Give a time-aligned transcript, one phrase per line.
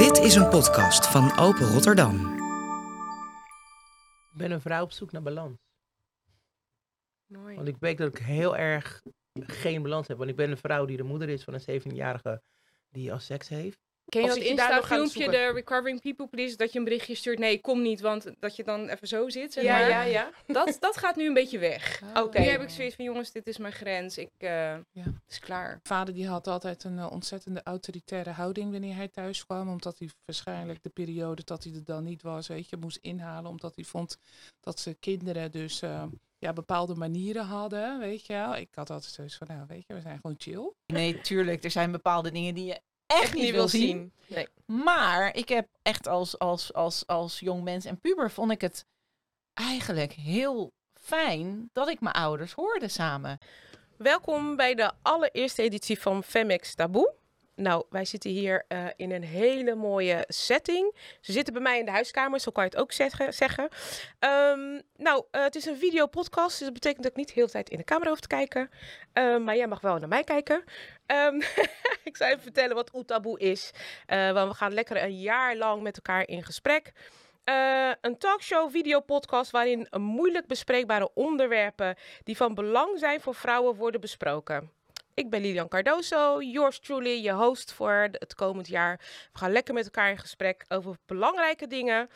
[0.00, 2.14] Dit is een podcast van Open Rotterdam.
[4.32, 5.58] Ik ben een vrouw op zoek naar balans.
[7.26, 7.56] Mooi.
[7.56, 9.02] Want ik weet dat ik heel erg
[9.32, 10.18] geen balans heb.
[10.18, 12.42] Want ik ben een vrouw die de moeder is van een 17-jarige
[12.88, 13.78] die al seks heeft.
[14.10, 15.46] Ken je dat zit je daar nog aan het Insta-filmpje, zoeken?
[15.48, 18.56] de Recovering People Please, dat je een berichtje stuurt, nee, ik kom niet, want dat
[18.56, 19.88] je dan even zo zit, zeg Ja, maar.
[19.88, 20.30] ja, ja.
[20.46, 22.02] Dat, dat gaat nu een beetje weg.
[22.14, 22.40] Oké.
[22.40, 24.82] Nu heb ik zoiets van, jongens, dit is mijn grens, ik, eh Ja.
[24.92, 25.80] het is klaar.
[25.82, 29.68] vader die had altijd een eh, ontzettende autoritaire houding wanneer hij thuis kwam.
[29.68, 33.50] Omdat hij waarschijnlijk de periode dat hij er dan niet was, weet je, moest inhalen.
[33.50, 34.16] Omdat hij vond
[34.60, 36.02] dat ze kinderen dus eh,
[36.38, 38.56] ja, bepaalde manieren hadden, weet je wel.
[38.56, 40.72] Ik had altijd zoiets van, nou weet je, we zijn gewoon chill.
[40.86, 41.64] Nee, tuurlijk.
[41.64, 44.12] Er zijn bepaalde dingen die je echt, niet wil zien.
[44.26, 44.48] Nee.
[44.66, 48.86] Maar ik heb echt als, als, als, als jong mens en puber vond ik het
[49.54, 53.38] eigenlijk heel fijn dat ik mijn ouders hoorde samen.
[53.96, 57.14] Welkom bij de allereerste editie van Femex Taboe.
[57.60, 60.96] Nou, wij zitten hier eh, in een hele mooie setting.
[61.20, 63.34] Ze zitten bij mij in de huiskamer, zo kan je het ook zeggen.
[63.34, 63.68] zeggen.
[64.18, 67.50] Ehm, nou, eh, het is een videopodcast, dus dat betekent dat ik niet de hele
[67.50, 68.70] tijd in de camera hoef te kijken.
[69.12, 70.64] Ehm, maar jij mag wel naar mij kijken.
[71.06, 71.34] Ehm,
[72.10, 73.70] ik zal even vertellen wat Oetaboe is.
[74.06, 76.92] Eh, want we gaan lekker een jaar lang met elkaar in gesprek.
[78.00, 84.79] Een talkshow, videopodcast waarin moeilijk bespreekbare onderwerpen die van belang zijn voor vrouwen worden besproken.
[85.14, 89.00] Ik ben Lilian Cardoso, yours truly, je host voor het komend jaar.
[89.32, 92.10] We gaan lekker met elkaar in gesprek over belangrijke dingen.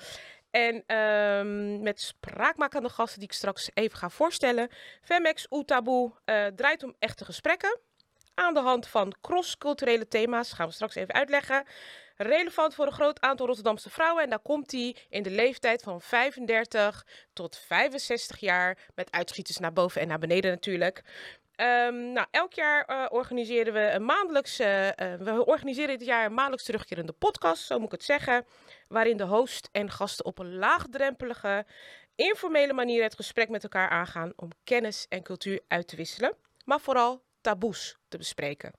[0.51, 4.69] En ehm, met spraakmakende gasten die ik straks even ga voorstellen.
[5.03, 7.78] Femex Oetaboe eh draait om echte gesprekken.
[8.34, 11.64] Aan de hand van cross-culturele thema's, gaan we straks even uitleggen.
[12.17, 14.23] Relevant voor een groot aantal Rotterdamse vrouwen.
[14.23, 18.79] En daar komt hij in de leeftijd van 35 tot 65 jaar.
[18.95, 21.03] Met uitschieters naar boven en naar beneden natuurlijk.
[21.57, 24.59] Ehm, nou, elk jaar eh, organiseren we een maandelijks.
[24.59, 24.89] eh,
[25.19, 28.47] we organiseren dit jaar een maandelijks terugkerende podcast, zo moet ik het zeggen.
[28.89, 31.67] Waarin de host en gasten op een laagdrempelige,
[32.15, 36.37] informele manier het gesprek met elkaar aangaan om kennis en cultuur uit te wisselen.
[36.64, 38.73] Maar vooral taboes te bespreken.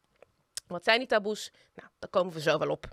[0.68, 1.52] Wat zijn die taboes?
[1.74, 2.86] Nou, daar komen we zo wel op.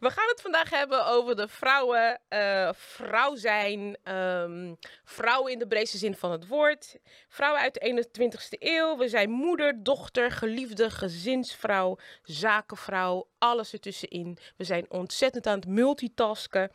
[0.00, 4.74] We gaan het vandaag hebben over de vrouwen, eh, vrouw zijn, ehm,
[5.04, 6.96] vrouwen in de breedste zin van het woord.
[7.28, 8.96] Vrouwen uit de 21ste eeuw.
[8.96, 14.38] We zijn moeder, dochter, geliefde, gezinsvrouw, zakenvrouw, alles ertussenin.
[14.56, 16.70] We zijn ontzettend aan het multitasken.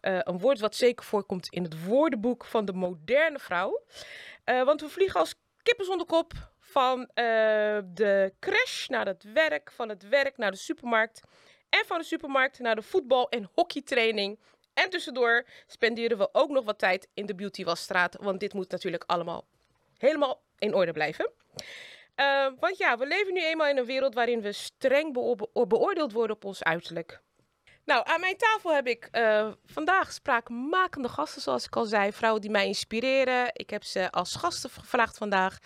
[0.00, 3.82] Eh, een woord wat zeker voorkomt in het woordenboek van de moderne vrouw.
[4.44, 7.10] Eh, want we vliegen als kippen zonder kop van
[7.94, 11.20] de crash naar het werk, van het werk naar de supermarkt.
[11.70, 14.38] En van de supermarkt naar de voetbal- en hockeytraining.
[14.74, 18.16] En tussendoor spenderen we ook nog wat tijd in de beautywasstraat.
[18.20, 19.44] Want dit moet natuurlijk allemaal
[19.98, 21.30] helemaal in orde blijven.
[22.14, 26.12] Eh, want ja, we leven nu eenmaal in een wereld waarin we streng beo- beoordeeld
[26.12, 27.20] worden op ons uiterlijk.
[27.84, 32.12] Nou, aan mijn tafel heb ik eh, vandaag spraakmakende gasten, zoals ik al zei.
[32.12, 33.50] Vrouwen die mij inspireren.
[33.52, 35.58] Ik heb ze als gasten gevraagd vandaag.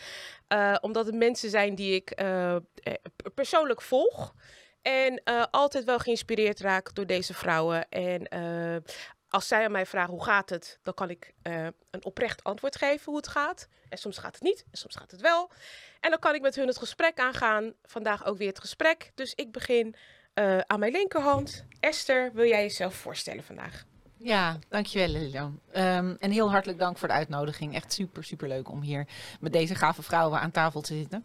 [0.49, 2.15] eh, omdat het mensen zijn die ik
[3.35, 4.35] persoonlijk volg.
[4.85, 7.89] En eh, altijd wel geïnspireerd raak door deze vrouwen.
[7.89, 8.77] En eh,
[9.29, 12.77] als zij aan mij vragen hoe gaat het, dan kan ik eh, een oprecht antwoord
[12.77, 13.69] geven hoe het gaat.
[13.89, 15.51] En soms gaat het niet, en soms gaat het wel.
[16.01, 17.73] En dan kan ik met hun het gesprek aangaan.
[17.83, 19.11] Vandaag ook weer het gesprek.
[19.15, 19.95] Dus ik begin
[20.67, 21.67] aan mijn linkerhand.
[21.81, 23.85] Esther, wil jij jezelf voorstellen vandaag?
[24.25, 25.61] Ja, dankjewel Lilian.
[25.73, 27.75] Ehm, en heel hartelijk dank voor de uitnodiging.
[27.75, 29.07] Echt super, super leuk om hier
[29.41, 31.25] met deze gave vrouwen aan tafel te zitten.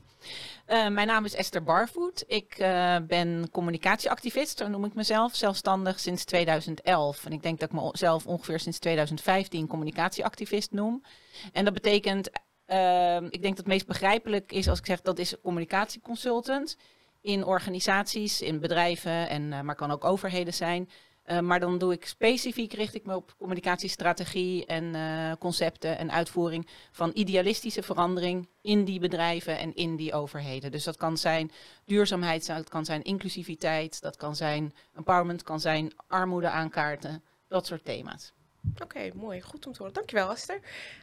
[0.65, 2.23] Eh, mijn naam is Esther Barvoet.
[2.27, 7.25] Ik eh, ben communicatieactivist, zo noem ik mezelf, zelfstandig sinds 2011.
[7.25, 11.03] En ik denk dat ik mezelf ongeveer sinds 2015 communicatieactivist noem.
[11.53, 12.29] En dat betekent,
[12.65, 16.77] ehm, ik denk dat het meest begrijpelijk is als ik zeg dat is communicatieconsultant
[17.21, 20.89] in organisaties, in bedrijven, en, eh, maar kan ook overheden zijn.
[21.31, 26.11] Uh, maar dan doe ik specifiek, richt ik me op communicatiestrategie en uh, concepten en
[26.11, 30.71] uitvoering van idealistische verandering in die bedrijven en in die overheden.
[30.71, 31.51] Dus dat kan zijn
[31.85, 37.85] duurzaamheid, dat kan zijn inclusiviteit, dat kan zijn empowerment, kan zijn armoede aankaarten, dat soort
[37.85, 38.33] thema's.
[38.73, 39.41] Oké, okay, mooi.
[39.41, 39.93] Goed om te horen.
[39.93, 40.59] Dankjewel, Esther.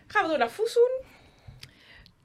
[0.06, 1.05] Gaan we door naar Fusun.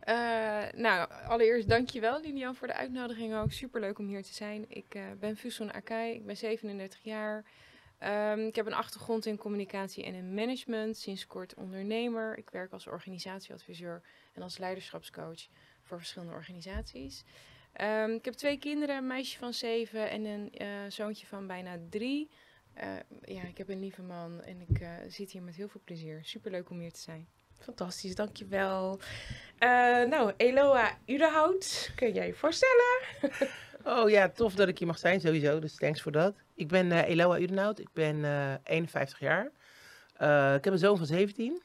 [0.07, 3.51] Uh, nou, allereerst dankjewel Lilian voor de uitnodiging ook.
[3.51, 4.65] Superleuk om hier te zijn.
[4.67, 7.43] Ik uh, ben Fusun Akai, ik ben 37 jaar.
[8.03, 12.37] Um, ik heb een achtergrond in communicatie en in management, sinds kort ondernemer.
[12.37, 14.01] Ik werk als organisatieadviseur
[14.33, 15.47] en als leiderschapscoach
[15.81, 17.23] voor verschillende organisaties.
[17.81, 21.77] Um, ik heb twee kinderen, een meisje van zeven en een uh, zoontje van bijna
[21.89, 22.29] drie.
[22.77, 25.81] Uh, ja, ik heb een lieve man en ik uh, zit hier met heel veel
[25.83, 26.19] plezier.
[26.23, 27.27] Superleuk om hier te zijn.
[27.59, 28.99] Fantastisch, dankjewel.
[29.59, 32.99] Uh, nou, Eloa Uderhout, kun jij je voorstellen?
[34.01, 36.35] oh ja, tof dat ik hier mag zijn sowieso, dus thanks voor dat.
[36.61, 37.79] Ik ben eh Eloa Udenhout.
[37.79, 39.51] Ik ben eh 51 jaar.
[40.13, 41.61] Eh, ik heb een zoon van 17.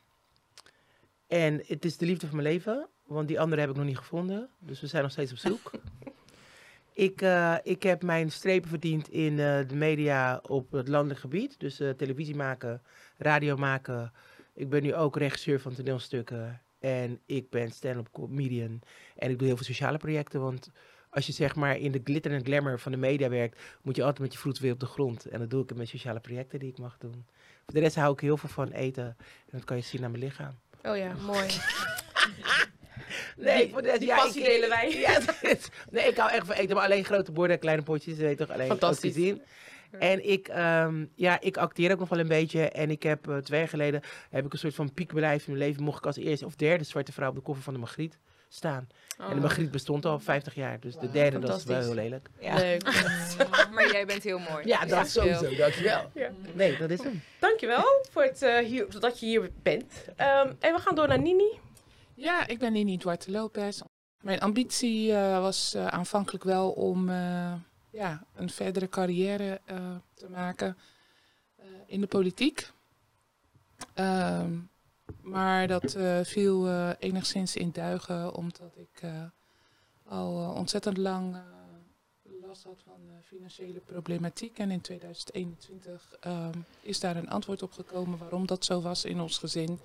[1.27, 2.89] En het is de liefde van mijn leven.
[3.07, 4.49] Want die andere heb ik nog niet gevonden.
[4.59, 5.71] Dus we zijn nog steeds op zoek.
[7.09, 11.61] ik, eh, ik heb mijn strepen verdiend in eh, de media op het landelijk gebied.
[11.61, 12.83] Dus eh, televisie maken,
[13.17, 14.13] radio maken.
[14.55, 16.63] Ik ben nu ook regisseur van toneelstukken.
[16.79, 18.81] En ik ben stand-up comedian.
[19.17, 20.41] En ik doe heel veel sociale projecten.
[20.41, 20.71] Want
[21.17, 24.03] als je zeg maar in de glitter en glamour van de media werkt, moet je
[24.03, 25.27] altijd met je voet weer op de grond.
[25.27, 27.25] En dat doe ik met sociale projecten die ik mag doen.
[27.65, 29.05] Voor de rest hou ik heel veel van eten.
[29.05, 29.17] En
[29.51, 30.59] dat kan je zien aan mijn lichaam.
[30.83, 31.47] Oh ja, mooi.
[33.37, 34.91] Nee, Die- voor de rest, die ja, passie ik- delen wij.
[35.01, 38.17] Ja, is- nee, ik hou echt van eten, maar alleen grote borden en kleine potjes,
[38.17, 38.51] weet toch?
[38.51, 39.15] Alleen Fantastisch.
[39.15, 39.43] zien.
[39.99, 42.69] En ik, ehm, ja, ik acteer ook nog wel een beetje.
[42.71, 45.65] En ik heb eh, twee jaar geleden heb ik een soort van piekbeleid in mijn
[45.69, 45.83] leven.
[45.83, 48.89] Mocht ik als eerste of derde zwarte vrouw op de koffer van de Magriet staan.
[49.19, 50.81] En de Magriet bestond al 50 jaar.
[50.81, 52.29] Dus de derde, dat is wel heel lelijk.
[52.41, 52.55] Ja.
[52.57, 52.83] Leuk.
[53.75, 54.67] maar jij bent heel mooi.
[54.67, 55.55] Ja, dat sowieso.
[55.57, 56.11] Dankjewel.
[56.15, 56.31] Ja.
[56.55, 57.23] Nee, dat is hem.
[57.41, 59.93] Dankjewel voor het, eh, hier, dat je hier bent.
[60.17, 61.59] Ehm, en we gaan door naar Nini.
[62.15, 63.81] Ja, ik ben Nini Duarte Lopez.
[64.21, 67.53] Mijn ambitie eh, was eh, aanvankelijk wel om eh,
[67.91, 69.77] ja, een verdere carrière eh,
[70.15, 70.77] te maken
[71.57, 72.71] eh, in de politiek.
[73.95, 74.53] Ehm,
[75.23, 79.23] maar dat eh, viel eh, enigszins in duigen omdat ik eh,
[80.09, 81.37] al ontzettend lang
[82.47, 84.59] last had van financiële problematiek.
[84.59, 89.21] En in 2021 ehm, is daar een antwoord op gekomen waarom dat zo was in
[89.21, 89.81] ons gezin.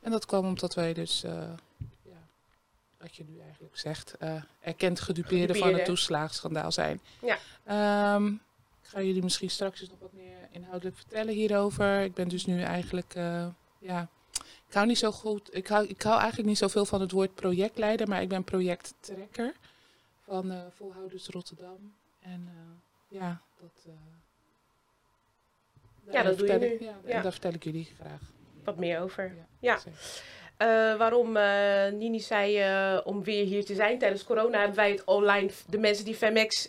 [0.00, 1.20] En dat kwam omdat wij dus,
[2.02, 2.26] ja,
[2.98, 4.14] wat je nu eigenlijk zegt,
[4.60, 7.00] erkend gedupeerden van het toeslagenschandaal zijn.
[7.22, 7.38] Ja.
[7.64, 8.26] Ehm,
[8.82, 12.00] ik ga jullie misschien straks nog wat meer inhoudelijk vertellen hierover.
[12.00, 13.14] Ik ben dus nu eigenlijk,
[13.78, 14.08] ja,
[14.70, 17.34] ik hou niet zo goed, ik hou, ik hou eigenlijk niet zoveel van het woord
[17.34, 19.52] projectleider, maar ik ben projecttrekker
[20.24, 21.94] van eh Volhouders Rotterdam.
[22.20, 23.84] En eh, ja, dat...
[23.86, 23.92] eh,
[26.12, 26.74] Ja, dat doe je vertel nu.
[26.74, 27.14] ik- Ja, Ja.
[27.16, 28.20] en daar vertel ik jullie graag.
[28.64, 29.34] Wat meer over.
[29.58, 29.78] Ja,
[30.96, 31.32] waarom
[31.98, 32.60] Nini zei
[33.04, 36.68] om weer hier te zijn tijdens corona, hebben wij het online, de mensen die Femex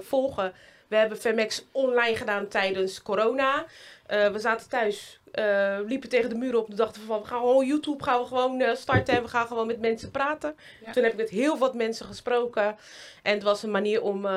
[0.00, 0.52] volgen,
[0.88, 3.66] we hebben Femex online gedaan tijdens corona.
[4.06, 7.66] We zaten thuis, eh, liepen tegen de muur op en dachten van, we gaan gewoon
[7.66, 10.56] YouTube gaan we gewoon eh, starten en we gaan gewoon met mensen praten.
[10.84, 10.92] Ja.
[10.92, 12.76] Toen heb ik met heel wat mensen gesproken
[13.22, 14.32] en het was een manier om eh,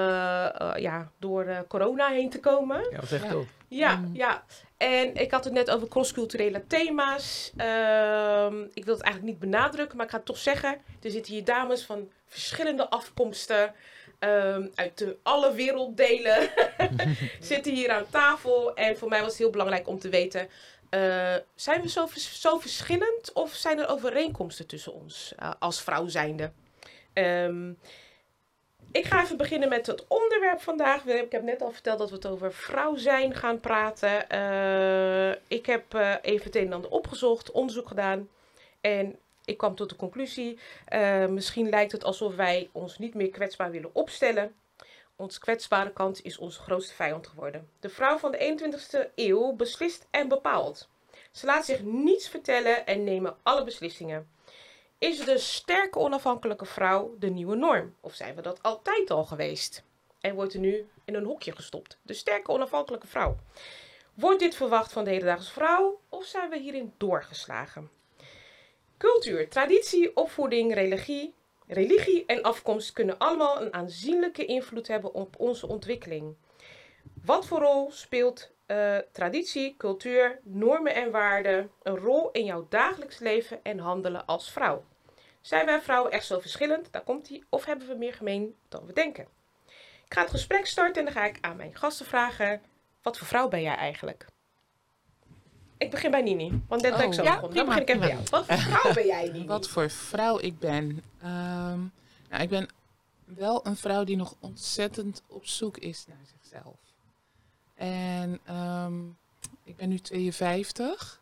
[0.75, 2.77] ja, door eh, corona heen te komen.
[2.91, 3.35] Ja, dat is echt Ja.
[3.69, 4.09] Ja, Mm.
[4.15, 4.43] ja.
[4.77, 7.51] En ik had het net over crossculturele thema's.
[7.57, 10.77] Ehm, ik wil het eigenlijk niet benadrukken, maar ik ga het toch zeggen.
[11.01, 13.73] Er zitten hier dames van verschillende afkomsten.
[14.19, 16.49] ehm, uit de, alle werelddelen
[17.39, 18.75] zitten hier aan tafel.
[18.75, 20.47] En voor mij was het heel belangrijk om te weten...
[20.89, 26.07] eh, zijn we zo, zo verschillend of zijn er overeenkomsten tussen ons eh, als vrouw
[26.07, 26.51] zijnde?
[27.13, 27.69] Ehm,
[28.91, 31.05] ik ga even beginnen met het onderwerp vandaag.
[31.05, 34.29] Ik heb net al verteld dat we het over vrouw zijn gaan praten.
[34.29, 38.29] Eh, ik heb even het een en ander opgezocht, onderzoek gedaan.
[38.81, 40.59] En ik kwam tot de conclusie,
[41.29, 44.55] misschien lijkt het alsof wij ons niet meer kwetsbaar willen opstellen.
[45.19, 47.69] Onze kwetsbare kant is onze grootste vijand geworden.
[47.79, 50.89] De vrouw van de 21ste eeuw beslist en bepaalt.
[51.31, 54.29] Ze laat zich niets vertellen en nemen alle beslissingen.
[54.97, 57.95] Is de sterke onafhankelijke vrouw de nieuwe norm?
[58.01, 59.83] Of zijn we dat altijd al geweest?
[60.21, 61.97] En wordt er nu in een hokje gestopt?
[62.01, 63.37] De sterke onafhankelijke vrouw.
[64.13, 65.99] Wordt dit verwacht van de hedendaagse vrouw?
[66.09, 67.89] Of zijn we hierin doorgeslagen?
[68.97, 71.33] Cultuur, traditie, opvoeding, religie,
[71.67, 76.35] religie en afkomst kunnen allemaal een aanzienlijke invloed hebben op onze ontwikkeling.
[77.25, 83.19] Wat voor rol speelt eh, traditie, cultuur, normen en waarden een rol in jouw dagelijks
[83.19, 84.85] leven en handelen als vrouw?
[85.41, 86.91] Zijn wij vrouwen echt zo verschillend?
[86.91, 87.43] Daar komt ie.
[87.49, 89.27] Of hebben we meer gemeen dan we denken?
[90.05, 92.61] Ik ga het gesprek starten en dan ga ik aan mijn gasten vragen:
[93.01, 94.25] wat voor vrouw ben jij eigenlijk?
[95.77, 97.13] Ik begin bij Nini, want net ben ik Oh.
[97.13, 97.39] zo Ja.
[97.41, 98.23] Dan begin ik even bij jou.
[98.29, 99.45] Wat voor vrouw ben jij, Nini?
[99.45, 101.03] Wat voor vrouw ik ben.
[101.21, 101.79] Ehm,
[102.29, 102.69] nou, ik ben
[103.25, 106.79] wel een vrouw die nog ontzettend op zoek is naar zichzelf.
[107.75, 109.05] En ehm,
[109.63, 111.21] ik ben nu 52.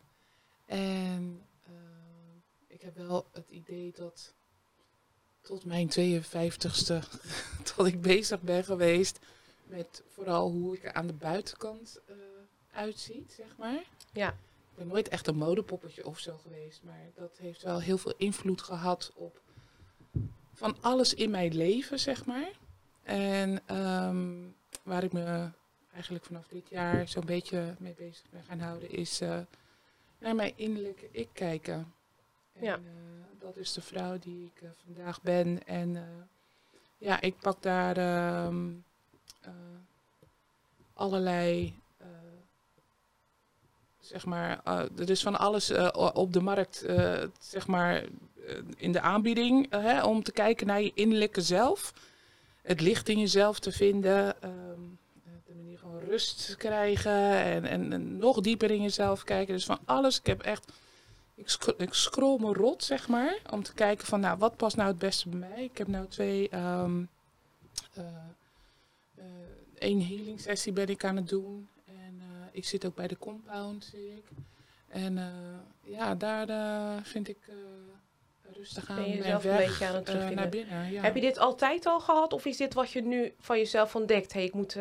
[0.66, 2.36] En ehm,
[2.66, 4.34] ik heb wel het idee dat
[5.40, 6.98] tot mijn 52ste
[7.76, 9.18] dat ik bezig ben geweest
[9.64, 12.14] met vooral hoe ik aan de buitenkant eh
[12.76, 13.82] uitziet, zeg maar.
[14.12, 14.28] Ja.
[14.28, 18.14] Ik ben nooit echt een modepoppetje of zo geweest, maar dat heeft wel heel veel
[18.16, 19.40] invloed gehad op
[20.54, 22.50] van alles in mijn leven, zeg maar.
[23.02, 24.34] En ehm,
[24.82, 25.50] waar ik me
[25.92, 29.38] eigenlijk vanaf dit jaar zo'n beetje mee bezig ben gaan houden, is eh,
[30.18, 31.92] naar mijn innerlijke ik kijken.
[32.52, 32.74] En, Ja.
[32.74, 32.80] eh,
[33.38, 35.66] dat is de vrouw die ik eh, vandaag ben.
[35.66, 35.96] En
[36.98, 38.70] ja, ik pak daar ehm,
[39.40, 39.50] eh,
[40.94, 41.74] allerlei,
[44.06, 48.04] zeg maar, eh, er is van alles eh, op de markt, eh, zeg maar,
[48.76, 51.92] in de aanbieding, hè, om te kijken naar je innerlijke zelf.
[52.62, 58.16] Het licht in jezelf te vinden, ehm, eh, de manier van rust krijgen en, en,
[58.18, 59.54] nog dieper in jezelf kijken.
[59.54, 60.72] Dus van alles, ik heb echt,
[61.34, 64.76] ik, sc- ik scroll me rot, zeg maar, om te kijken van, nou, wat past
[64.76, 65.64] nou het beste bij mij?
[65.64, 66.48] Ik heb nou twee...
[66.48, 67.02] ehm,
[67.94, 68.04] eh,
[69.14, 69.24] eh,
[69.78, 71.68] één healing sessie ben ik aan het doen.
[72.56, 74.24] Ik zit ook bij de compound, zie ik.
[74.88, 75.24] En eh,
[75.92, 77.54] ja, daar eh, vind ik eh,
[78.52, 80.36] rustig aan Ben je en jezelf een beetje aan het terugvinden?
[80.36, 80.92] naar binnen.
[80.92, 81.02] Ja.
[81.02, 82.32] Heb je dit altijd al gehad?
[82.32, 84.32] Of is dit wat je nu van jezelf ontdekt?
[84.32, 84.76] Hé, hey, ik, moet,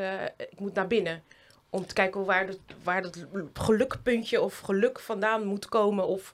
[0.49, 1.23] ik moet naar binnen.
[1.69, 6.07] Om te kijken waar dat, waar dat gelukpuntje of geluk vandaan moet komen.
[6.07, 6.33] Of,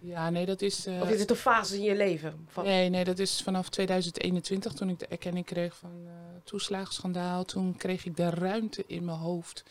[0.00, 0.86] Ja, nee, dat is...
[0.86, 2.46] eh, of is het een fase in je leven?
[2.48, 6.12] Van, Nee, nee, dat is vanaf 2021 toen ik de erkenning kreeg van eh
[6.44, 7.44] toeslagenschandaal.
[7.44, 9.62] Toen kreeg ik de ruimte in mijn hoofd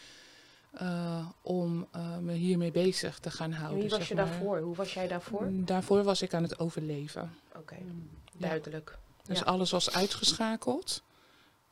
[0.71, 3.79] eh, om eh, me hiermee bezig te gaan En houden.
[3.81, 4.25] wie was je maar.
[4.25, 4.59] daarvoor?
[4.59, 5.43] Hoe was jij daarvoor?
[5.45, 7.33] Mm, Daarvoor was ik aan het overleven.
[7.55, 7.83] Oké, Ja.
[8.37, 8.97] duidelijk.
[9.25, 9.45] Dus Ja.
[9.45, 11.03] alles was uitgeschakeld.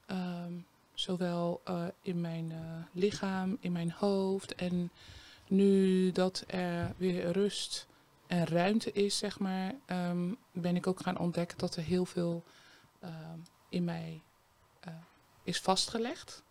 [0.06, 0.54] Ehm,
[0.94, 2.54] zowel eh, in mijn
[2.92, 4.56] lichaam, in mijn hoofd.
[4.56, 4.92] En
[5.48, 7.88] nu dat er weer rust
[8.28, 12.44] en ruimte is, zeg maar, ehm, ben ik ook gaan ontdekken dat er heel veel
[13.00, 13.38] ehm,
[13.70, 14.22] in mij
[15.44, 16.44] is vastgelegd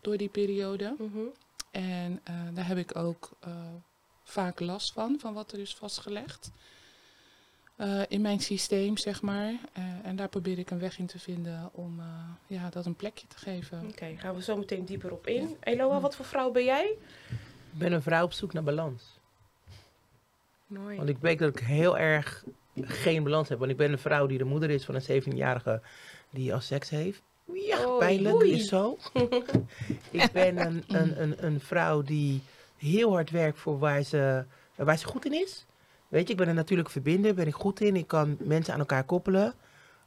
[0.00, 0.94] door die periode.
[0.98, 1.18] Mhm.
[1.80, 3.50] En eh, daar heb ik ook eh,
[4.24, 6.50] vaak last van, van wat er is vastgelegd.
[7.76, 9.54] eh, in mijn systeem, zeg maar.
[9.72, 12.06] Eh, en daar probeer ik een weg in te vinden om eh,
[12.46, 13.86] ja, dat een plekje te geven.
[13.88, 15.56] Oké, gaan we zo meteen dieper op in.
[15.60, 16.84] Eloa, wat voor vrouw ben jij?
[17.72, 19.18] Ik ben een vrouw op zoek naar balans.
[20.66, 20.96] Mooi.
[20.96, 22.44] Want ik weet dat ik heel erg
[22.76, 23.58] geen balans heb.
[23.58, 25.82] Want ik ben een vrouw die de moeder is van een 17-jarige
[26.30, 27.22] die al seks heeft.
[27.52, 28.52] Ja, Oei, pijnlijk oei.
[28.52, 28.98] is zo.
[30.10, 32.42] ik ben een, een, een, een vrouw die
[32.76, 35.66] heel hard werkt voor waar ze, waar ze goed in is.
[36.08, 37.96] Weet je, ik ben een natuurlijk verbinder, ben ik goed in.
[37.96, 39.54] Ik kan mensen aan elkaar koppelen.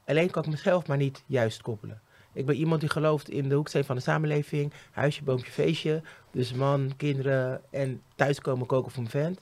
[0.05, 2.01] Alleen kan ik mezelf maar niet juist koppelen.
[2.33, 4.73] Ik ben iemand die gelooft in de hoeksteen van de samenleving.
[4.91, 6.01] Huisje, boompje, feestje.
[6.31, 9.39] Dus man, kinderen en thuiskomen koken voor mijn vent.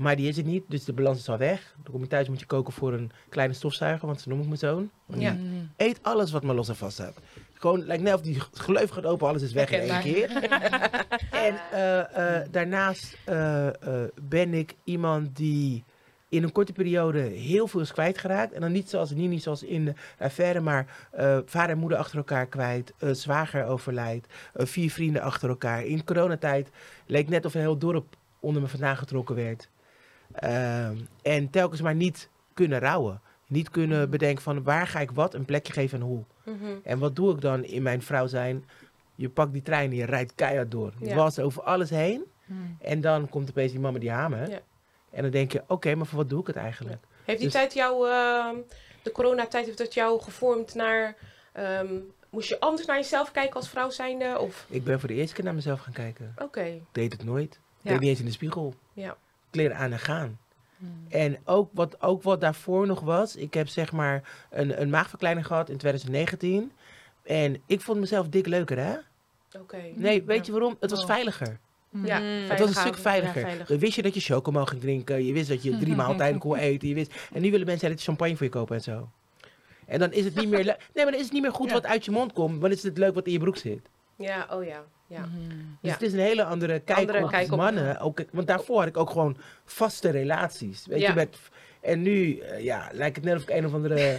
[0.00, 1.74] Maar die is het niet, dus de balans is al weg.
[1.82, 4.46] Dan kom je thuis, moet je koken voor een kleine stofzuiger, want zo noem ik
[4.46, 4.90] mijn zoon.
[5.06, 5.36] Ja.
[5.76, 7.18] Eet alles wat maar los en vast staat.
[7.52, 10.30] Gewoon, lijkt net of die gleuf gaat open, alles is weg in één keer.
[11.30, 13.68] en eh, eh, daarnaast eh,
[14.22, 15.84] ben ik iemand die
[16.28, 18.52] in een korte periode heel veel is kwijtgeraakt.
[18.52, 20.86] En dan niet zoals Nini, zoals in de affaire, maar
[21.46, 22.92] vader en moeder achter elkaar kwijt.
[22.98, 24.26] eh, zwager overlijdt.
[24.54, 25.84] vier vrienden achter elkaar.
[25.84, 26.68] In coronatijd
[27.06, 29.68] leek net of een heel dorp onder me vandaan getrokken werd.
[30.32, 33.20] Ehm, en telkens maar niet kunnen rouwen.
[33.46, 36.24] Niet kunnen bedenken van waar ga ik wat een plekje geven en hoe.
[36.44, 36.64] Mhm.
[36.84, 38.64] En wat doe ik dan in mijn vrouw zijn?
[39.14, 40.92] Je pakt die trein en je rijdt keihard door.
[40.98, 41.14] Je Ja.
[41.14, 42.24] was over alles heen.
[42.80, 44.50] En dan komt opeens die mama die hamer.
[44.50, 44.60] Ja.
[45.10, 46.98] En dan denk je, oké, maar voor wat doe ik het eigenlijk?
[47.24, 48.54] Heeft die Dus- tijd jou, ehm,
[49.02, 51.16] de coronatijd, heeft dat jou gevormd naar...
[51.52, 51.94] ehm,
[52.30, 54.38] moest je anders naar jezelf kijken als vrouw zijnde?
[54.38, 56.34] Of, Ik ben voor de eerste keer naar mezelf gaan kijken.
[56.42, 56.62] oké.
[56.62, 57.54] Ik deed het nooit.
[57.82, 58.74] Ik deed niet eens in de spiegel.
[58.92, 59.16] Ja.
[59.50, 60.38] Kleren aan en gaan.
[61.08, 63.36] En ook wat, ook wat daarvoor nog was.
[63.36, 66.72] Ik heb zeg maar een, een maagverkleining gehad in 2019.
[67.22, 68.94] En ik vond mezelf dik leuker, hè?
[69.60, 69.76] Oké.
[69.94, 70.76] Nee, weet je waarom?
[70.80, 71.06] Het was Oh.
[71.06, 71.58] veiliger.
[72.04, 72.24] Ja, Mm.
[72.48, 73.40] Het was een stuk Ja, veiliger.
[73.42, 73.66] veilig.
[73.68, 75.24] Dan wist je dat je chocomel ging drinken.
[75.26, 76.88] Je wist dat je drie maaltijden kon eten.
[76.88, 79.08] Je wist, en nu willen mensen dat je champagne voor je kopen en zo.
[79.86, 81.66] En dan is het niet meer, le- nee, maar dan is het niet meer goed
[81.68, 81.72] Ja.
[81.72, 82.50] wat uit je mond komt.
[82.50, 83.80] Maar dan is het leuk wat in je broek zit.
[84.20, 84.82] Ja, oh ja.
[85.06, 85.20] ja.
[85.20, 85.28] Dus
[85.80, 85.92] Ja.
[85.92, 88.00] het is een hele andere kijk Andere op kijk op- mannen.
[88.00, 90.86] Ook, want daarvoor had ik ook gewoon vaste relaties.
[90.86, 91.08] Weet Ja.
[91.08, 91.36] je, met,
[91.80, 94.18] en nu eh, ja, lijkt het net of ik een of andere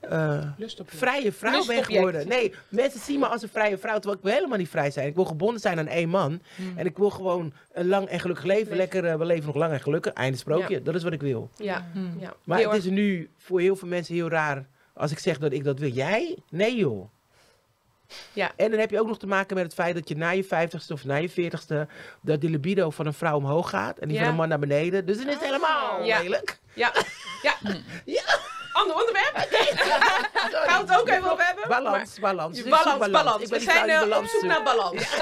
[0.00, 0.96] eh, Lust op je.
[0.96, 2.28] vrije vrouw ben geworden.
[2.28, 5.06] Nee, mensen zien me als een vrije vrouw, terwijl ik wil helemaal niet vrij zijn.
[5.08, 6.40] Ik wil gebonden zijn aan één man.
[6.76, 8.76] En ik wil gewoon een lang en gelukkig leven.
[8.76, 10.12] Lekker, eh, we leven nog lang en gelukkig.
[10.12, 10.74] Einde sprookje.
[10.74, 10.80] Ja.
[10.80, 11.50] Dat is wat ik wil.
[11.56, 12.16] Ja, Hmm.
[12.20, 12.34] ja.
[12.44, 15.52] Maar Heel het is nu voor heel veel mensen heel raar als ik zeg dat
[15.52, 15.88] ik dat wil.
[15.90, 16.36] Jij?
[16.50, 17.08] Nee joh.
[18.32, 18.52] Ja.
[18.56, 20.44] En dan heb je ook nog te maken met het feit dat je na je
[20.44, 21.86] vijftigste of na je veertigste...
[22.20, 24.22] dat die libido van een vrouw omhoog gaat en die Ja.
[24.22, 25.06] van een man naar beneden.
[25.06, 26.20] Dus dan is het helemaal Ja.
[26.22, 26.58] lelijk.
[26.74, 26.92] Ja,
[27.42, 27.54] ja.
[28.04, 28.22] Ja.
[28.72, 29.36] Ander onderwerp.
[30.66, 31.68] Gaan we het ook even over hebben?
[31.68, 32.62] Balans, balans.
[32.62, 33.42] Balans, balans.
[33.42, 35.16] Ik We ben vrouw zijn eh, op zoek naar balans.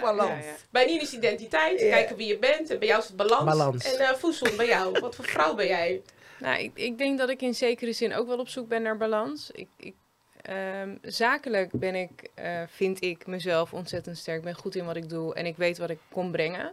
[0.00, 0.44] balans.
[0.70, 1.88] Bij Nien is identiteit, Ja.
[1.90, 2.70] kijken wie je bent.
[2.70, 3.44] En bij jou is het balans.
[3.44, 3.84] Balans.
[3.92, 5.00] En eh Voedsel, bij jou.
[5.00, 6.02] Wat voor vrouw ben jij?
[6.38, 8.96] Nou, ik, ik denk dat ik in zekere zin ook wel op zoek ben naar
[8.96, 9.50] balans.
[9.52, 9.94] Ik, ik,
[10.44, 14.38] ehm, zakelijk ben ik, eh, vind ik mezelf ontzettend sterk.
[14.38, 16.72] Ik ben goed in wat ik doe en ik weet wat ik kom brengen.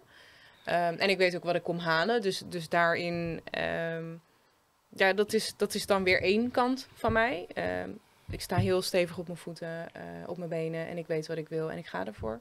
[0.66, 2.22] Ehm, en ik weet ook wat ik kom halen.
[2.22, 4.06] Dus, dus daarin, ehm,
[4.90, 7.48] ja, dat is, dat is dan weer één kant van mij.
[8.30, 11.38] Ik sta heel stevig op mijn voeten, eh, op mijn benen en ik weet wat
[11.38, 12.40] ik wil en ik ga ervoor.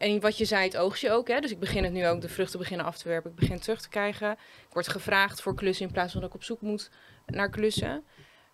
[0.00, 1.28] En wat je zei, het oogstje ook.
[1.28, 1.40] Hè?
[1.40, 3.30] Dus ik begin het nu ook, de vruchten beginnen af te werpen.
[3.30, 4.32] Ik begin terug te krijgen.
[4.32, 6.90] Ik word gevraagd voor klussen in plaats van dat ik op zoek moet
[7.26, 8.04] naar klussen.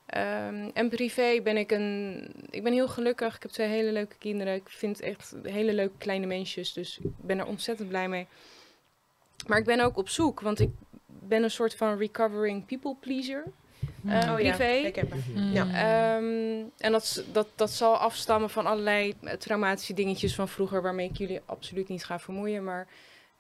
[0.07, 2.27] Ehm, en privé ben ik een.
[2.51, 3.37] Ik ben heel gelukkig.
[3.37, 4.55] Ik heb twee hele leuke kinderen.
[4.55, 6.73] Ik vind echt hele leuke kleine mensjes.
[6.73, 8.27] Dus ik ben er ontzettend blij mee.
[9.47, 10.71] Maar ik ben ook op zoek, want ik
[11.07, 13.43] ben een soort van recovering people pleaser.
[14.09, 14.93] eh, Oh ja, privé.
[15.35, 15.53] Mm.
[15.53, 15.65] Ja.
[15.67, 21.09] Ehm, en dat, dat, dat zal afstammen van allerlei eh, traumatische dingetjes van vroeger, waarmee
[21.09, 22.65] ik jullie absoluut niet ga vermoeien.
[22.65, 22.87] Maar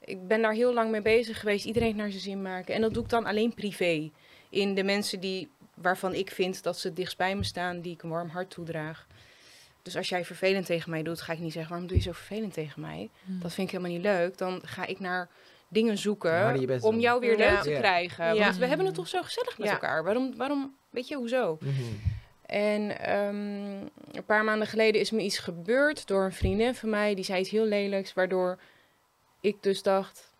[0.00, 1.64] ik ben daar heel lang mee bezig geweest.
[1.64, 2.74] Iedereen naar zijn zin maken.
[2.74, 4.10] En dat doe ik dan alleen privé.
[4.50, 7.92] In de mensen die, waarvan ik vind dat ze het dichtst bij me staan, die
[7.92, 9.06] ik een warm hart toedraag.
[9.82, 12.12] Dus als jij vervelend tegen mij doet, ga ik niet zeggen: waarom doe je zo
[12.12, 13.10] vervelend tegen mij?
[13.24, 14.38] Dat vind ik helemaal niet leuk.
[14.38, 15.28] Dan ga ik naar
[15.68, 17.00] dingen zoeken om doen.
[17.00, 17.50] jou weer Ja.
[17.52, 18.34] leuk te krijgen.
[18.34, 18.44] Ja.
[18.44, 19.72] Want we hebben het toch zo gezellig met Ja.
[19.72, 20.04] elkaar.
[20.04, 21.58] Waarom, waarom, weet je, hoezo?
[21.60, 21.72] Mhm.
[22.46, 23.80] En ehm,
[24.16, 27.14] een paar maanden geleden is me iets gebeurd door een vriendin van mij.
[27.14, 28.58] Die zei iets heel lelijks, waardoor
[29.40, 30.32] ik dus dacht,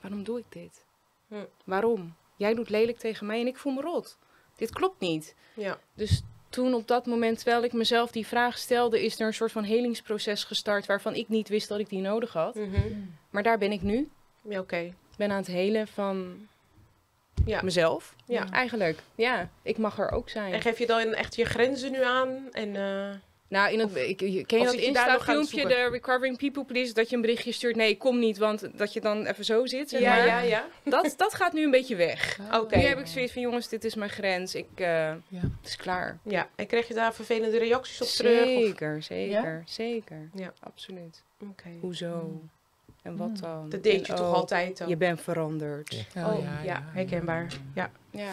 [0.00, 0.84] waarom doe ik dit?
[1.28, 1.34] Hm.
[1.64, 2.14] Waarom?
[2.36, 4.18] Jij doet lelijk tegen mij en ik voel me rot.
[4.60, 5.34] Dit klopt niet.
[5.54, 5.78] Ja.
[5.94, 9.52] Dus toen op dat moment, terwijl ik mezelf die vraag stelde, is er een soort
[9.52, 12.54] van helingsproces gestart waarvan ik niet wist dat ik die nodig had.
[12.54, 12.80] Mhm.
[13.30, 14.08] Maar daar ben ik nu.
[14.42, 14.76] Ja, oké.
[14.76, 16.46] Ik ben aan het helen van
[17.44, 17.62] Ja.
[17.62, 18.14] mezelf.
[18.26, 18.50] Ja.
[18.50, 18.98] Eigenlijk.
[19.14, 20.52] Ja, ik mag er ook zijn.
[20.52, 22.48] En geef je dan echt je grenzen nu aan?
[22.52, 23.10] En, eh,
[23.50, 27.16] Nou, in het, ik, je- ken je dat Insta-filmpje, de Recovering People Please, dat je
[27.16, 30.00] een berichtje stuurt, nee, ik kom niet, want dat je dan even zo zit, zeg
[30.00, 30.26] ja, maar.
[30.26, 30.66] ja, ja.
[30.82, 32.38] Dat, dat gaat nu een beetje weg.
[32.52, 32.76] Oké.
[32.76, 35.40] Nu heb ik zoiets van, jongens, dit is mijn grens, ik, eh, Ja.
[35.40, 36.18] het is klaar.
[36.22, 38.40] Ja, en kreeg je daar vervelende reacties op terug?
[38.40, 38.46] Of...
[38.46, 40.28] Zeker, zeker, zeker.
[40.34, 40.52] Ja.
[40.60, 41.22] absoluut.
[41.50, 41.68] Oké.
[41.80, 42.40] Hoezo?
[43.02, 43.40] En wat Mm.
[43.40, 43.68] dan?
[43.68, 44.88] Dat deed je En toch oh, altijd dan?
[44.88, 46.04] Je bent veranderd.
[46.16, 47.46] Oh, Oh, ja, herkenbaar.
[47.74, 47.90] Ja.
[48.10, 48.32] Ja.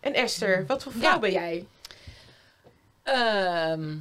[0.00, 1.18] En Esther, wat voor vrouw Ja.
[1.18, 1.64] ben jij?
[3.02, 4.00] Ehm, ik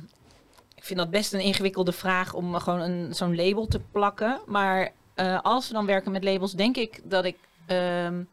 [0.87, 4.39] vind dat best een ingewikkelde vraag om eh, gewoon een, zo'n label te plakken.
[4.45, 7.37] Maar eh, als we dan werken met labels, denk ik dat ik.
[7.67, 8.23] ehm,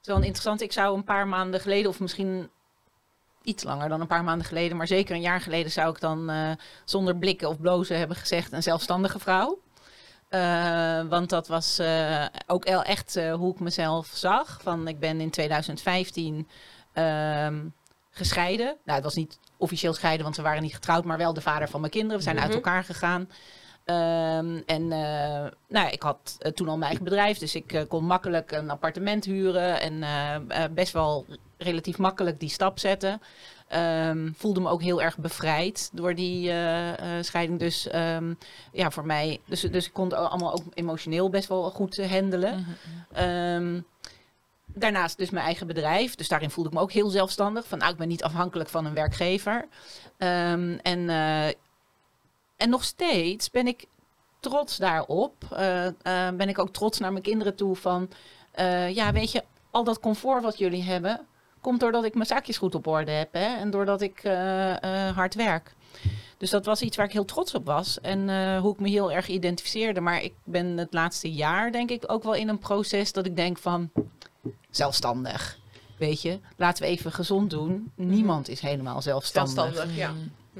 [0.00, 0.60] het interessant.
[0.60, 2.50] Ik zou een paar maanden geleden, of misschien
[3.42, 6.30] iets langer dan een paar maanden geleden, maar zeker een jaar geleden, zou ik dan
[6.30, 6.50] eh,
[6.84, 9.58] zonder blikken of blozen hebben gezegd: een zelfstandige vrouw.
[11.08, 11.80] Want dat was
[12.46, 14.60] ook wel echt hoe ik mezelf zag.
[14.62, 16.48] Van, ik ben in 2015
[16.92, 17.66] ehm,
[18.10, 18.76] gescheiden.
[18.84, 21.68] Nou, het was niet officieel scheiden, want we waren niet getrouwd, maar wel de vader
[21.68, 22.16] van mijn kinderen.
[22.16, 22.56] We zijn uit Mhm.
[22.56, 23.28] elkaar gegaan.
[23.84, 27.82] Ehm, en eh, nou, ik had eh, toen al mijn eigen bedrijf, dus ik eh,
[27.88, 30.04] kon makkelijk een appartement huren en
[30.74, 31.26] best wel
[31.58, 33.20] relatief makkelijk die stap zetten.
[33.68, 36.52] Ehm, voelde me ook heel erg bevrijd door die
[37.20, 37.58] scheiding.
[37.58, 38.34] Dus ehm,
[38.72, 42.66] ja, voor mij, dus, dus ik kon het allemaal ook emotioneel best wel goed handelen.
[44.74, 46.14] Daarnaast dus mijn eigen bedrijf.
[46.14, 47.66] Dus daarin voelde ik me ook heel zelfstandig.
[47.66, 49.68] Van nou, ik ben niet afhankelijk van een werkgever.
[50.18, 51.46] Ehm, en, eh,
[52.56, 53.86] en nog steeds ben ik
[54.40, 55.34] trots daarop.
[55.50, 55.94] Eh, eh,
[56.36, 58.08] ben ik ook trots naar mijn kinderen toe van...
[58.88, 61.26] ja, weet je, al dat comfort wat jullie hebben...
[61.60, 63.32] komt doordat ik mijn zaakjes goed op orde heb.
[63.32, 63.56] Hè?
[63.56, 64.20] En doordat ik
[65.14, 65.74] hard werk.
[66.38, 68.00] Dus dat was iets waar ik heel trots op was.
[68.00, 70.00] En hoe ik me heel erg identificeerde.
[70.00, 73.36] Maar ik ben het laatste jaar, denk ik, ook wel in een proces dat ik
[73.36, 73.90] denk van
[74.70, 75.58] zelfstandig.
[75.98, 77.92] Weet je, laten we even gezond doen.
[77.94, 79.54] Niemand is helemaal zelfstandig.
[79.54, 80.12] Zelfstandig, ja.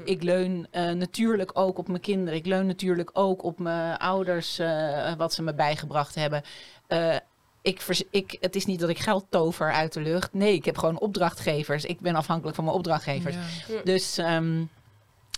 [0.03, 2.39] Ik leun eh, natuurlijk ook op mijn kinderen.
[2.39, 6.41] Ik leun natuurlijk ook op mijn ouders, eh, wat ze me bijgebracht hebben.
[6.87, 7.15] Eh,
[7.61, 10.33] ik vers- ik, het is niet dat ik geld tover uit de lucht.
[10.33, 11.85] Nee, ik heb gewoon opdrachtgevers.
[11.85, 13.35] Ik ben afhankelijk van mijn opdrachtgevers.
[13.67, 13.81] Ja.
[13.83, 14.63] Dus, ehm,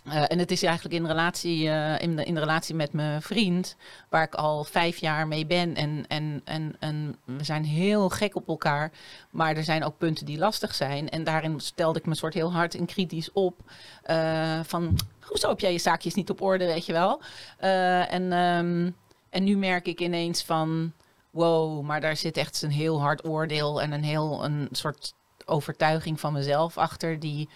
[0.09, 3.75] eh, en het is eigenlijk in relatie, eh, in, de, in relatie met mijn vriend,
[4.09, 5.75] waar ik al vijf jaar mee ben.
[5.75, 6.41] En, en,
[6.79, 8.91] en, we zijn heel gek op elkaar.
[9.29, 11.09] Maar er zijn ook punten die lastig zijn.
[11.09, 13.59] En daarin stelde ik me soort heel hard en kritisch op.
[14.03, 17.21] eh, van, hoezo heb jij je zaakjes niet op orde, weet je wel?
[17.57, 18.91] En, ehm,
[19.29, 20.93] en nu merk ik ineens van,
[21.29, 25.13] wow, maar daar zit echt een heel hard oordeel en een heel een soort
[25.45, 27.49] overtuiging van mezelf achter die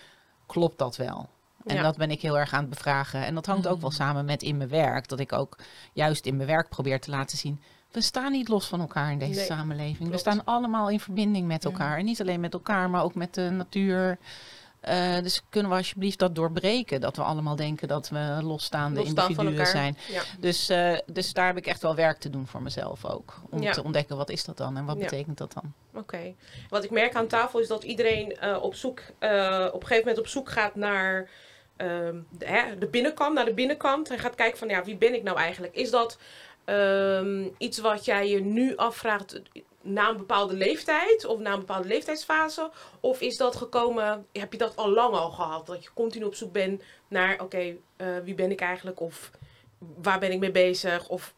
[0.46, 1.30] klopt dat wel.
[1.66, 1.82] En Ja.
[1.82, 3.26] dat ben ik heel erg aan het bevragen.
[3.26, 5.08] En dat hangt ook wel samen met in mijn werk.
[5.08, 5.58] Dat ik ook
[5.94, 7.62] juist in mijn werk probeer te laten zien.
[7.92, 10.10] We staan niet los van elkaar in deze Nee, samenleving.
[10.10, 11.70] We staan allemaal in verbinding met Ja.
[11.70, 11.98] elkaar.
[11.98, 14.18] En niet alleen met elkaar, maar ook met de natuur.
[14.82, 17.02] Eh, dus kunnen we alsjeblieft dat doorbreken?
[17.02, 19.98] Dat we allemaal denken dat we losstaande Losstaan individuen zijn.
[20.10, 20.22] Ja.
[20.40, 23.42] Dus, eh, dus daar heb ik echt wel werk te doen voor mezelf ook.
[23.50, 23.72] Om Ja.
[23.72, 25.04] te ontdekken wat is dat dan en wat Ja.
[25.04, 25.74] betekent dat dan.
[25.94, 26.34] Oké.
[26.70, 30.20] Wat ik merk aan tafel is dat iedereen eh, op, zoek, op een gegeven moment
[30.20, 31.30] op zoek gaat naar
[31.82, 34.10] ehm, de, hè, de binnenkant, naar de binnenkant.
[34.10, 35.76] En gaat kijken van ja, wie ben ik nou eigenlijk?
[35.76, 36.18] Is dat
[36.66, 39.42] ehm, iets wat jij je nu afvraagt
[39.82, 42.72] na een bepaalde leeftijd of na een bepaalde leeftijdsfase?
[43.00, 45.66] Of is dat gekomen, heb je dat al lang al gehad?
[45.66, 49.00] Dat je continu op zoek bent naar, oké, eh, wie ben ik eigenlijk?
[49.00, 49.32] Of
[50.02, 51.10] waar ben ik mee bezig?
[51.10, 51.34] Of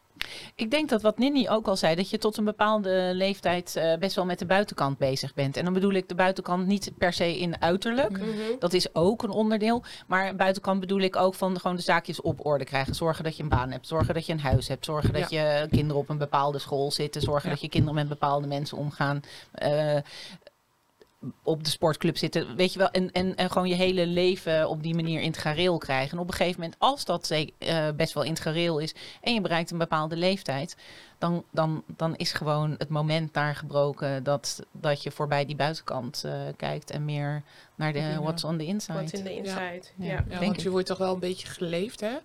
[0.54, 3.96] Ik denk dat wat Nini ook al zei, dat je tot een bepaalde leeftijd eh,
[3.98, 5.56] best wel met de buitenkant bezig bent.
[5.56, 8.10] En dan bedoel ik de buitenkant niet per se in uiterlijk.
[8.18, 8.28] Mhm.
[8.58, 9.82] Dat is ook een onderdeel.
[10.06, 12.94] Maar buitenkant bedoel ik ook van gewoon de zaakjes op orde krijgen.
[12.94, 13.86] Zorgen dat je een baan hebt.
[13.86, 14.84] Zorgen dat je een huis hebt.
[14.84, 17.20] Zorgen dat je kinderen op een bepaalde school zitten.
[17.20, 17.50] Zorgen Ja.
[17.54, 19.20] dat je kinderen met bepaalde mensen omgaan.
[19.52, 19.96] eh,
[21.42, 22.56] op de sportclub zitten.
[22.56, 22.90] Weet je wel.
[22.90, 26.12] En, en, en gewoon je hele leven op die manier in het gareel krijgen.
[26.12, 28.94] En op een gegeven moment, als dat eh, best wel in het gareel is.
[29.20, 30.76] En je bereikt een bepaalde leeftijd.
[31.18, 36.22] Dan, dan, dan is gewoon het moment daar gebroken dat, dat je voorbij die buitenkant
[36.24, 36.90] eh, kijkt.
[36.90, 37.42] En meer
[37.74, 38.20] naar de Ja.
[38.20, 39.00] what's on the inside.
[39.02, 39.82] wat in de inside?
[39.96, 40.06] Ja.
[40.06, 40.12] Ja.
[40.12, 40.60] Ja, denk want ik.
[40.60, 42.16] je wordt toch wel een beetje geleefd, hè?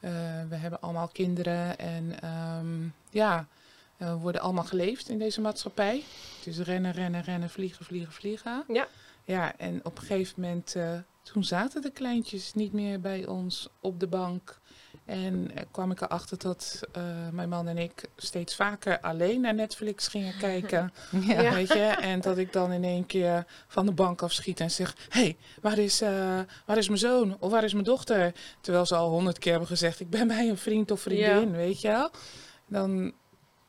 [0.00, 0.10] Eh,
[0.48, 3.46] we hebben allemaal kinderen en ehm, ja,
[3.96, 6.02] we worden allemaal geleefd in deze maatschappij.
[6.46, 8.64] Is rennen, rennen, rennen, vliegen, vliegen, vliegen.
[8.68, 8.88] Ja.
[9.24, 13.68] Ja, en op een gegeven moment, eh, toen zaten de kleintjes niet meer bij ons
[13.80, 14.60] op de bank.
[15.04, 17.02] En eh, kwam ik erachter dat eh,
[17.32, 20.92] mijn man en ik steeds vaker alleen naar Netflix gingen kijken.
[21.10, 21.40] Ja.
[21.40, 21.54] Ja.
[21.54, 21.82] Weet je?
[22.00, 25.36] En dat ik dan in één keer van de bank afschiet en zeg: Hé, hey,
[25.60, 27.36] waar, is, eh, waar is mijn zoon?
[27.38, 28.34] Of waar is mijn dochter?
[28.60, 31.80] Terwijl ze al honderd keer hebben gezegd: Ik ben bij een vriend of vriendin, weet
[31.80, 32.10] je wel?
[32.66, 33.12] Dan,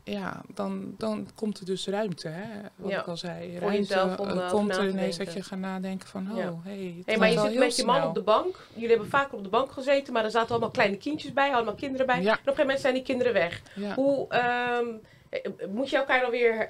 [0.08, 2.62] ja, dan, dan komt er dus ruimte, hè?
[2.76, 3.00] Wat Ja.
[3.00, 3.52] ik al zei.
[3.52, 6.38] Voor Ruimte, jezelf om, eh, eh, komt er ineens dat je gaat nadenken: van, Oh,
[6.38, 6.54] Ja.
[6.64, 8.08] hey, Hey, maar je zit met je man snel.
[8.08, 8.68] op de bank.
[8.74, 11.76] Jullie hebben vaker op de bank gezeten, maar er zaten allemaal kleine kindjes bij, allemaal
[11.76, 12.22] kinderen bij.
[12.22, 12.22] Ja.
[12.22, 13.62] En op een gegeven moment zijn die kinderen weg.
[13.96, 14.86] Hoe ehm,
[15.30, 16.70] eh, moet je elkaar dan weer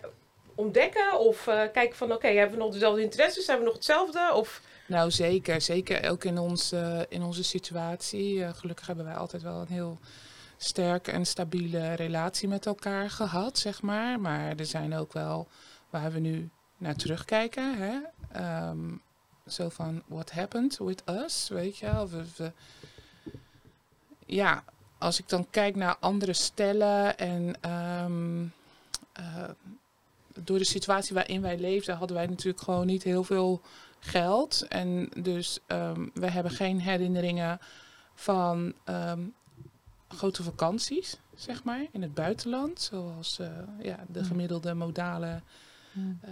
[0.56, 1.20] ontdekken?
[1.20, 1.44] Of
[1.74, 3.46] kijken van, oké, hebben we nog dezelfde interesses?
[3.46, 4.32] Zijn we nog hetzelfde?
[4.34, 5.62] Of, Nou, zeker.
[5.62, 6.74] Zeker ook in, ons,
[7.10, 8.54] in onze situatie.
[8.54, 9.98] Gelukkig hebben wij altijd wel een heel
[10.58, 14.20] sterke en stabiele relatie met elkaar gehad, zeg maar.
[14.20, 15.48] Maar er zijn ook wel
[15.90, 17.78] waar we nu naar terugkijken.
[17.78, 17.98] Hè?
[18.32, 18.94] Ehm,
[19.48, 22.10] zo van, what happened with us, weet je wel?
[22.10, 22.52] We, we-
[24.26, 24.64] ja,
[24.98, 27.56] als ik dan kijk naar andere stellen en...
[27.62, 28.44] ehm,
[29.14, 29.50] eh,
[30.44, 33.62] door de situatie waarin wij leefden, hadden wij natuurlijk gewoon niet heel veel
[34.00, 34.66] geld.
[34.68, 37.60] En dus ehm, we hebben geen herinneringen
[38.14, 38.74] van
[40.16, 42.82] grote vakanties, zeg maar, in het buitenland.
[42.82, 43.48] Zoals eh,
[43.82, 44.28] ja, de Hmm.
[44.28, 45.42] gemiddelde modale
[45.92, 46.20] Hmm.
[46.22, 46.32] eh,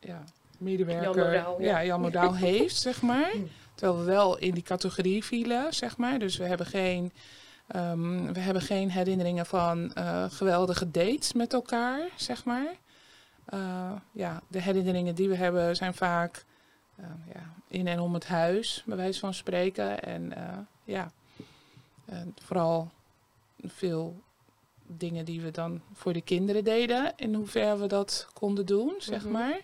[0.00, 0.24] ja,
[0.58, 1.66] medewerker Jan Modaal, ja.
[1.78, 1.84] ja.
[1.84, 3.30] Jan Modaal heeft, zeg maar.
[3.30, 3.48] Hmm.
[3.74, 6.18] Terwijl we wel in die categorie vielen, zeg maar.
[6.18, 7.12] Dus we hebben geen,
[7.66, 12.74] ehm, we hebben geen herinneringen van eh, geweldige dates met elkaar, zeg maar.
[13.44, 16.44] Eh, ja, de herinneringen die we hebben zijn vaak
[16.96, 17.04] eh,
[17.34, 20.02] ja, in en om het huis, bij wijze van spreken.
[20.02, 21.10] En eh, ja,
[22.04, 22.90] en vooral
[23.64, 24.20] veel
[24.86, 29.22] dingen die we dan voor de kinderen deden, in hoeverre we dat konden doen, zeg
[29.24, 29.32] Mhm.
[29.32, 29.60] maar.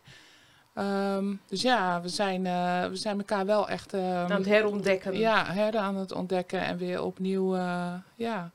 [0.74, 5.18] Ehm, dus ja, we zijn, eh, we zijn elkaar wel echt ehm, aan het herontdekken?
[5.18, 8.50] ja, her aan het ontdekken en weer opnieuw, eh, ja.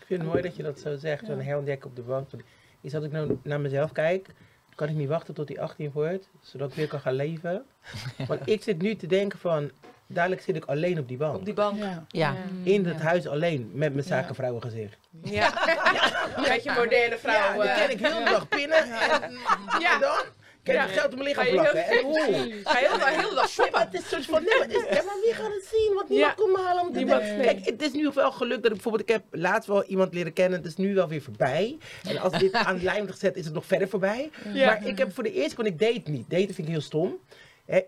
[0.00, 1.36] Ik vind het mooi dat je dat zo zegt, Ja.
[1.36, 2.28] herontdekken op de bank.
[2.80, 4.28] Is als ik nou naar mezelf kijk,
[4.74, 7.64] kan ik niet wachten tot hij 18 wordt, zodat ik weer kan gaan leven.
[8.28, 9.70] Want ik zit nu te denken van,
[10.14, 11.34] dadelijk zit ik alleen op die bank.
[11.36, 11.78] Op die bank?
[11.78, 12.04] ja.
[12.08, 12.34] Ja.
[12.62, 13.02] In het Ja.
[13.04, 14.16] huis alleen, met mijn Ja.
[14.16, 14.96] zakenvrouwengezicht.
[15.22, 15.52] Ja.
[16.48, 17.34] Beetje moderne vrouw.
[17.34, 17.76] Ja, dan eh.
[17.76, 18.76] ken ik heel de dag pinnen.
[18.82, 18.90] En,
[19.80, 19.94] Ja.
[19.94, 20.18] en dan
[20.62, 20.86] ik Ja.
[20.86, 21.84] geld op mijn lichaam Ga je plakken.
[21.86, 22.60] En heel- hoe?
[22.64, 23.80] Ga je heel de hele dag Ja, shoppen?
[23.80, 25.92] het is soort van, nee, maar, is, ja, maar wie gaat het zien?
[25.94, 26.42] Want niemand Ja.
[26.44, 26.82] komt me halen.
[26.82, 27.04] om te.
[27.42, 30.32] Kijk, het is nu wel geluk dat ik bijvoorbeeld, ik heb laatst wel iemand leren
[30.32, 31.78] kennen, het is nu wel weer voorbij.
[32.08, 34.30] En als dit aan de lijn wordt gezet, is het nog verder voorbij.
[34.52, 34.66] Ja.
[34.66, 36.30] Maar ik heb voor de eerste keer, want ik date niet.
[36.30, 37.18] Daten vind ik heel stom.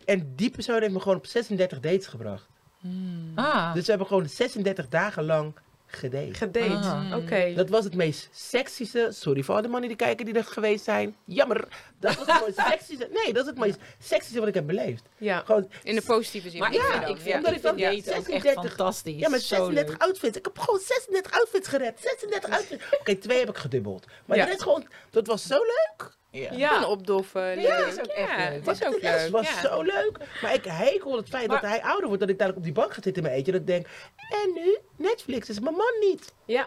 [0.05, 2.47] En die persoon heeft me gewoon op 36 dates gebracht.
[2.81, 3.33] Hmm.
[3.35, 3.75] Ah.
[3.75, 5.55] Dus we hebben gewoon 36 dagen lang
[5.87, 6.35] gedate.
[6.35, 6.89] Gedate.
[6.89, 7.17] Ah.
[7.17, 7.53] Oké.
[7.55, 9.09] Dat was het meest sexische.
[9.12, 11.17] Sorry voor alle mannen die kijken die er geweest zijn.
[11.25, 11.69] Jammer.
[12.01, 13.09] Dat was het meest sexische.
[13.12, 15.03] Nee, dat is het meest sexische wat ik heb beleefd.
[15.19, 15.39] Ja.
[15.45, 16.59] Gewoon, In de positieve zin.
[16.61, 19.19] Maar ik Ja, ik vind, ik daten ook echt 36 fantastisch.
[19.19, 20.03] ja, maar Zo 36 leuk.
[20.03, 20.37] outfits.
[20.39, 22.01] Ik heb gewoon 36 outfits gered.
[22.01, 22.85] 36 outfits.
[23.01, 24.07] Oké, twee heb ik gedubbeld.
[24.25, 24.45] Maar Ja.
[24.45, 26.15] de rest gewoon, dat was zo leuk.
[26.37, 26.53] Ja.
[26.53, 26.85] Ja.
[26.87, 27.61] opdoffen.
[27.61, 27.79] Ja, leuk.
[27.79, 28.66] dat is ook echt leuk.
[28.66, 29.31] het is ook Het leuk.
[29.31, 29.61] was ja.
[29.61, 30.18] zo leuk.
[30.42, 32.20] Maar ik hekel het feit Maar- dat hij ouder wordt.
[32.20, 33.53] Dat ik dadelijk op die bank ga zitten in mijn eentje.
[33.53, 34.79] Dat ik denk, en nu?
[34.96, 36.33] Netflix is mijn man niet.
[36.44, 36.66] Ja,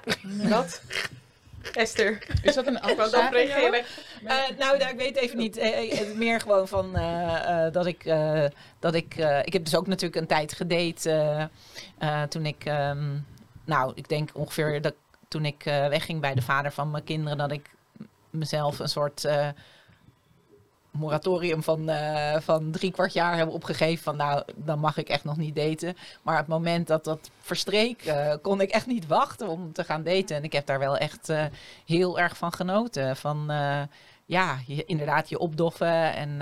[0.49, 0.81] dat.
[1.73, 2.27] Esther.
[2.43, 3.31] Is dat een afspraak?
[3.33, 3.83] reageer je.
[4.25, 5.57] Eh, nou, ja, ik weet even niet.
[5.57, 8.05] Eh, eh, het meer gewoon van eh, eh, dat ik.
[8.05, 8.45] eh,
[8.79, 11.09] dat ik, eh, ik heb dus ook natuurlijk een tijd gedate.
[11.09, 11.43] eh,
[12.21, 12.65] eh, toen ik.
[12.65, 13.07] ehm,
[13.65, 14.93] nou, ik denk ongeveer dat
[15.27, 17.37] toen ik eh, wegging bij de vader van mijn kinderen.
[17.37, 17.69] Dat ik
[18.29, 19.25] mezelf een soort.
[19.25, 19.47] eh,
[20.91, 25.23] moratorium van, eh, van drie kwart jaar hebben opgegeven van nou, dan mag ik echt
[25.23, 25.95] nog niet daten.
[26.21, 29.83] Maar op het moment dat dat verstreek, eh, kon ik echt niet wachten om te
[29.83, 30.35] gaan daten.
[30.35, 31.31] En ik heb daar wel echt
[31.85, 33.15] heel erg van genoten.
[33.17, 33.45] Van
[34.25, 36.41] ja, je, inderdaad je opdoffen en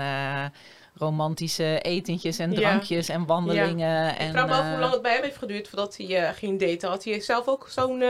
[0.94, 2.56] romantische etentjes en Ja.
[2.60, 4.10] drankjes en wandelingen.
[4.12, 6.34] Ik En, vraag me af hoe lang het bij hem heeft geduurd voordat hij eh,
[6.34, 6.88] ging daten.
[6.88, 8.02] Had hij zelf ook zo'n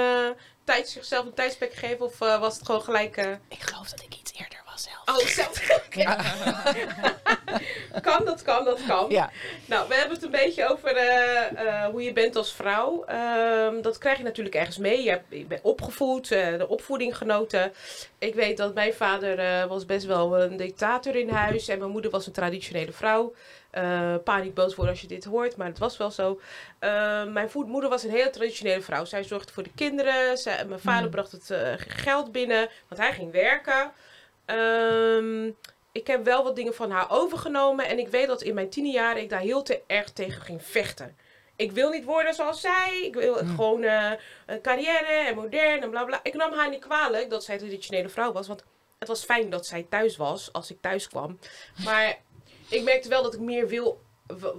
[0.69, 2.05] tijd, zichzelf een tijdspek gegeven?
[2.07, 3.17] Of eh, was het gewoon gelijk...
[3.17, 4.15] eh, ik geloof dat ik
[4.79, 5.03] zelf.
[5.07, 5.87] Oh, zelf.
[8.03, 9.11] kan, dat kan, dat kan.
[9.11, 9.31] Ja.
[9.67, 13.05] Nou, we hebben het een beetje over eh, eh, hoe je bent als vrouw.
[13.05, 15.03] Ehm, dat krijg je natuurlijk ergens mee.
[15.03, 17.73] Je, hebt, je bent opgevoed, eh, de opvoeding genoten.
[18.19, 21.69] Ik weet dat mijn vader eh, was best wel een dictator in huis.
[21.69, 23.35] En mijn moeder was een traditionele vrouw.
[23.71, 26.41] Eh pa niet boos worden als je dit hoort, maar het was wel zo.
[26.79, 29.05] Eh, mijn moeder was een hele traditionele vrouw.
[29.05, 30.39] Zij zorgde voor de kinderen.
[30.39, 31.11] Zij, mijn vader Mm.
[31.11, 33.93] bracht het geld binnen, want hij ging werken.
[34.49, 35.47] Ehm,
[35.93, 37.87] ik heb wel wat dingen van haar overgenomen.
[37.87, 41.17] En ik weet dat in mijn tienerjaren ik daar heel te erg tegen ging vechten.
[41.57, 43.01] Ik wil niet worden zoals zij.
[43.05, 43.49] Ik wil Mm.
[43.49, 44.11] gewoon eh,
[44.47, 46.21] een carrière en modern en bla bla.
[46.23, 48.47] Ik nam haar niet kwalijk dat zij een traditionele vrouw was.
[48.47, 48.65] Want
[48.99, 51.39] het was fijn dat zij thuis was als ik thuis kwam.
[51.85, 52.19] Maar
[52.69, 54.01] ik merkte wel dat ik meer wil,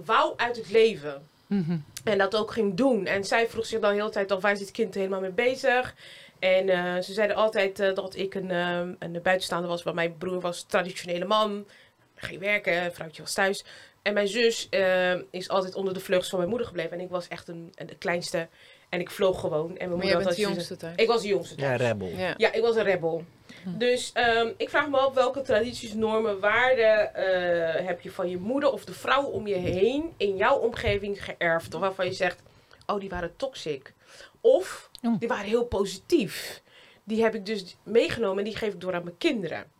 [0.04, 1.28] wou uit het leven.
[1.46, 1.76] Mhm.
[2.04, 3.06] En dat ook ging doen.
[3.06, 5.30] En zij vroeg zich dan de hele tijd af, waar is dit kind helemaal mee
[5.30, 5.94] bezig?
[6.40, 9.82] En eh, ze zeiden altijd eh, dat ik een, eh, een buitenstaander was.
[9.82, 11.66] Want mijn broer was traditionele man.
[12.14, 13.64] Ging werken, een vrouwtje was thuis.
[14.02, 16.92] En mijn zus eh, is altijd onder de vleugels van mijn moeder gebleven.
[16.92, 18.48] En ik was echt een, een- de kleinste.
[18.88, 19.68] En ik vloog gewoon.
[19.68, 20.94] En mijn Maar moeder had bent de jongste thuis.
[20.96, 21.80] Ik was de jongste Ja, thuis.
[21.80, 22.08] rebel.
[22.08, 22.34] Ja.
[22.36, 23.24] Ja, ik was een rebel.
[23.64, 28.36] Dus ehm, ik vraag me af welke tradities, normen, waarden eh, heb je van je
[28.38, 31.74] moeder of de vrouwen om je heen in jouw omgeving geërfd?
[31.74, 32.42] Of waarvan je zegt,
[32.86, 33.92] oh die waren toxic.
[34.40, 34.89] Of Ja.
[35.00, 36.62] Die waren heel positief.
[37.04, 39.70] Die heb ik dus meegenomen en die geef ik door aan mijn kinderen.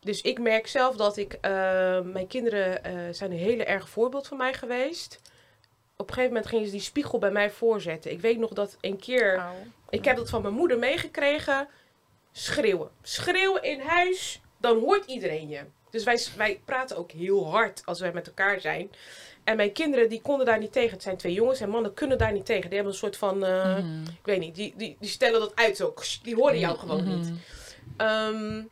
[0.00, 1.50] Dus ik merk zelf dat ik, eh,
[2.00, 5.20] mijn kinderen eh, zijn een hele erg voorbeeld van mij geweest.
[5.96, 8.10] Op een gegeven moment gingen ze die spiegel bij mij voorzetten.
[8.10, 9.42] Ik weet nog dat een keer
[9.94, 11.68] ik heb dat van mijn moeder meegekregen.
[12.32, 12.90] Schreeuwen.
[13.02, 15.60] Schreeuwen in huis, dan hoort iedereen je.
[15.90, 18.90] Dus wij, wij praten ook heel hard als wij met elkaar zijn.
[19.44, 20.90] En mijn kinderen die konden daar niet tegen.
[20.90, 22.64] Het zijn twee jongens en mannen kunnen daar niet tegen.
[22.64, 24.02] Die hebben een soort van, eh, Mhm.
[24.02, 25.94] ik weet niet, die, die, die stellen dat uit zo.
[26.22, 27.18] Die horen jou gewoon Mhm.
[27.18, 27.30] niet.
[27.96, 28.62] Ehm,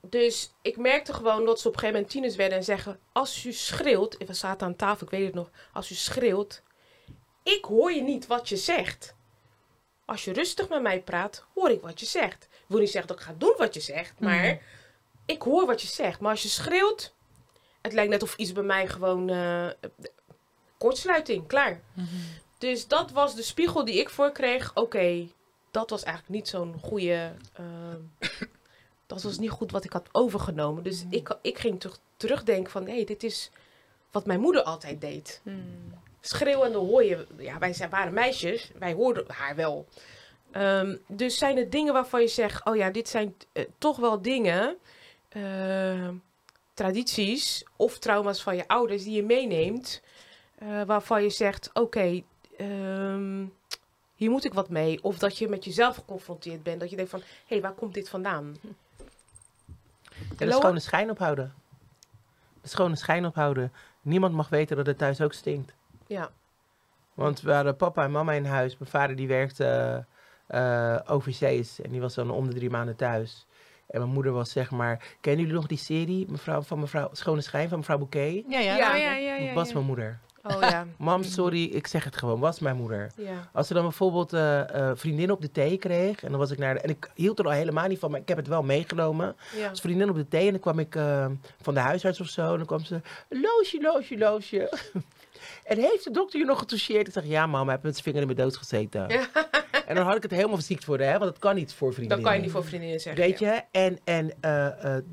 [0.00, 3.44] dus ik merkte gewoon dat ze op een gegeven moment tieners werden en zeggen: Als
[3.44, 5.50] u schreeuwt, we zaten aan tafel, ik weet het nog.
[5.72, 6.62] Als u schreeuwt,
[7.42, 9.14] ik hoor je niet wat je zegt.
[10.04, 12.44] Als je rustig met mij praat, hoor ik wat je zegt.
[12.44, 14.56] Ik wil niet zeggen dat ik ga doen wat je zegt, maar Mhm.
[15.26, 16.20] ik hoor wat je zegt.
[16.20, 17.14] Maar als je schreeuwt,
[17.82, 19.68] het lijkt net of iets bij mij gewoon eh,
[20.78, 21.80] kortsluiting, klaar.
[21.92, 22.06] Mhm.
[22.58, 24.74] Dus dat was de spiegel die ik voor kreeg.
[24.74, 25.28] Oké,
[25.70, 27.32] dat was eigenlijk niet zo'n goede.
[27.52, 28.30] ehm,
[29.06, 30.82] dat was niet goed wat ik had overgenomen.
[30.82, 33.50] Dus ik, ik ging terug, terugdenken van hé, dit is
[34.10, 35.40] wat mijn moeder altijd deed.
[35.42, 35.94] Hmm.
[36.20, 37.26] Schreeuwende hoor je.
[37.36, 39.86] Ja, wij zijn, waren meisjes, wij hoorden haar wel.
[40.50, 44.22] Ehm, dus zijn er dingen waarvan je zegt: oh ja, dit zijn eh, toch wel
[44.22, 44.76] dingen.
[46.78, 50.02] Tradities of trauma's van je ouders die je meeneemt.
[50.58, 52.22] eh, waarvan je zegt: oké,
[52.58, 53.44] ehm,
[54.14, 54.98] hier moet ik wat mee.
[55.02, 56.80] Of dat je met jezelf geconfronteerd bent.
[56.80, 58.56] Dat je denkt van, hé, hey, waar komt dit vandaan?
[60.28, 60.56] En de Loa?
[60.58, 61.54] schone schijn ophouden.
[62.62, 63.72] De schone schijn ophouden.
[64.02, 65.74] Niemand mag weten dat het thuis ook stinkt.
[66.06, 66.30] Ja,
[67.14, 68.78] Want we hadden papa en mama in huis.
[68.78, 70.04] Mijn vader die werkte
[70.46, 71.80] eh overzees.
[71.80, 73.46] En die was dan om de drie maanden thuis.
[73.88, 75.16] En mijn moeder was zeg maar...
[75.20, 78.44] Kennen jullie nog die serie mevrouw, van mevrouw Schone Schijn van mevrouw Bouquet?
[78.48, 78.76] Ja, ja.
[78.76, 78.92] Ja.
[78.92, 80.18] Oh, ja, ja, ja, was mijn moeder.
[80.42, 80.86] oh ja.
[80.98, 82.40] Mam, sorry, ik zeg het gewoon.
[82.40, 83.10] Was mijn moeder.
[83.16, 83.48] ja.
[83.52, 86.22] Als ze dan bijvoorbeeld eh eh vriendin op de thee kreeg.
[86.22, 86.80] En dan was ik naar de...
[86.80, 88.10] En ik hield er al helemaal niet van.
[88.10, 89.36] Maar ik heb het wel meegenomen.
[89.56, 89.68] ja.
[89.68, 91.26] Als vriendin op de thee en dan kwam ik eh,
[91.62, 92.50] van de huisarts of zo.
[92.50, 94.72] En dan kwam ze, loosje, loosje, loosje.
[95.70, 97.06] en heeft de dokter je nog getoucheerd?
[97.06, 99.06] Ik zeg, ja mama, hij heeft met zijn vinger in mijn dood gezeten.
[99.88, 102.16] En dan had ik het helemaal verziekt voor hè, want dat kan niet voor vriendinnen.
[102.18, 103.22] Dat kan je niet voor vriendinnen zeggen.
[103.22, 103.54] Weet ja.
[103.54, 103.62] je?
[103.70, 105.04] En, en eh, eh,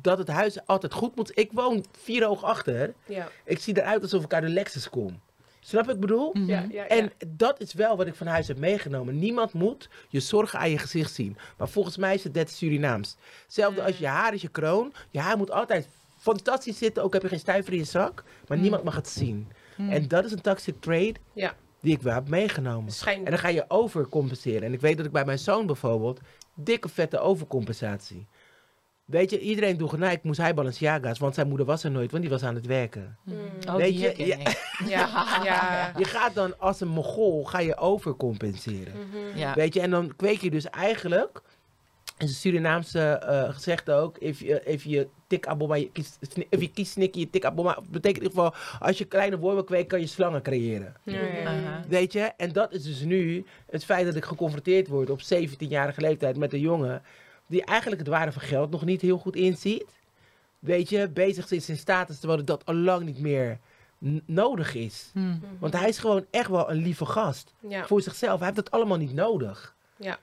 [0.00, 1.38] dat het huis altijd goed moet.
[1.38, 2.94] Ik woon vier hoog achter.
[3.06, 3.28] Ja.
[3.44, 5.20] Ik zie eruit alsof ik uit de Lexus kom.
[5.60, 6.30] Snap wat ik bedoel?
[6.32, 6.48] Mhm.
[6.48, 7.26] Ja, ja, En ja.
[7.28, 9.18] dat is wel wat ik van huis heb meegenomen.
[9.18, 11.36] Niemand moet je zorgen aan je gezicht zien.
[11.58, 13.16] Maar volgens mij is het net Surinaams.
[13.44, 14.92] Hetzelfde als je haar is je kroon.
[15.10, 17.02] Je haar moet altijd fantastisch zitten.
[17.02, 18.24] Ook heb je geen stuiver in je zak.
[18.48, 18.62] Maar Mm.
[18.62, 19.48] niemand mag het zien.
[19.76, 21.54] En dat is een toxic trade Ja.
[21.80, 22.92] Die ik wel heb meegenomen.
[22.92, 23.24] Schijn...
[23.24, 24.62] En dan ga je overcompenseren.
[24.62, 26.20] En ik weet dat ik bij mijn zoon bijvoorbeeld...
[26.54, 28.26] dikke vette overcompensatie.
[29.06, 32.22] Weet je, iedereen doet ik moest hij Balenciaga's, want zijn moeder was er nooit, want
[32.22, 33.16] die was aan het werken.
[33.22, 33.34] Mm.
[33.68, 34.36] Oh, Weet die je, ja.
[34.86, 35.92] Ja, ja.
[35.98, 38.92] Je gaat dan als een mogol, ga je overcompenseren.
[38.92, 39.38] Mhm.
[39.38, 39.54] Ja.
[39.54, 41.42] Weet je, en dan kweek je dus eigenlijk,
[42.18, 46.18] is een Surinaamse eh gezegde ook, if you, if you tik aboma, je kiest,
[46.50, 47.74] of je kiest snikkie, je tik aboma.
[47.74, 50.94] Dat betekent in ieder geval, als je kleine wormen kweekt, kan je slangen creëren.
[51.02, 51.46] Ja, ja, ja.
[51.46, 51.84] Aha.
[51.88, 52.32] Weet je?
[52.36, 56.52] En dat is dus nu het feit dat ik geconfronteerd word op 17-jarige leeftijd met
[56.52, 57.02] een jongen
[57.46, 59.84] die eigenlijk het waarde van geld nog niet heel goed inziet.
[60.58, 63.58] Weet je, bezig is in status terwijl dat al lang niet meer
[64.24, 65.10] nodig is.
[65.12, 65.34] Hm.
[65.58, 67.54] Want hij is gewoon echt wel een lieve gast.
[67.60, 67.86] Ja.
[67.86, 68.36] Voor zichzelf.
[68.36, 69.74] Hij heeft dat allemaal niet nodig.
[69.96, 70.18] Ja.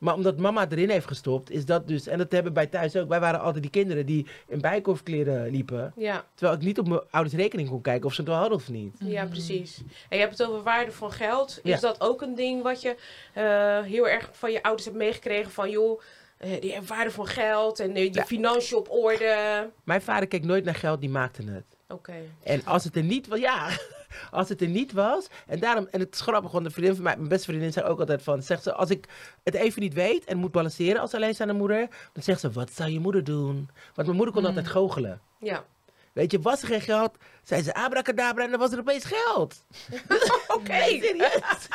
[0.00, 2.06] Maar omdat mama erin heeft gestopt, is dat dus...
[2.06, 3.08] En dat hebben wij thuis ook.
[3.08, 5.92] Wij waren altijd die kinderen die in bijkorfkleren liepen.
[5.96, 8.58] Ja, Terwijl ik niet op mijn ouders rekening kon kijken of ze het wel hadden
[8.58, 8.96] of niet.
[8.98, 9.78] ja, precies.
[10.08, 11.60] En je hebt het over waarde van geld.
[11.62, 11.74] Ja.
[11.74, 12.96] Is dat ook een ding wat je
[13.32, 15.50] eh, heel erg van je ouders hebt meegekregen?
[15.50, 16.00] Van joh,
[16.38, 18.24] eh, die hebben waarde van geld en eh, je Ja.
[18.24, 19.68] financiën op orde.
[19.84, 21.64] Mijn vader keek nooit naar geld, die maakte het.
[21.88, 22.14] Oké.
[22.42, 23.68] En als het er niet was, ja,
[24.30, 25.26] als het er niet was.
[25.46, 27.86] En daarom, en het is grappig, want een vriendin van mij, mijn beste vriendin, zei
[27.86, 29.08] ook altijd van, zegt ze, als ik
[29.44, 32.90] het even niet weet en moet balanceren als alleenstaande moeder, dan zegt ze, wat zou
[32.90, 33.68] je moeder doen?
[33.94, 35.20] Want mijn moeder kon altijd goochelen.
[35.40, 35.64] Ja.
[36.12, 39.64] Weet je, was er geen geld, zei ze abracadabra en dan was er opeens geld.
[40.56, 40.72] Oké.
[40.84, 41.68] Serieus.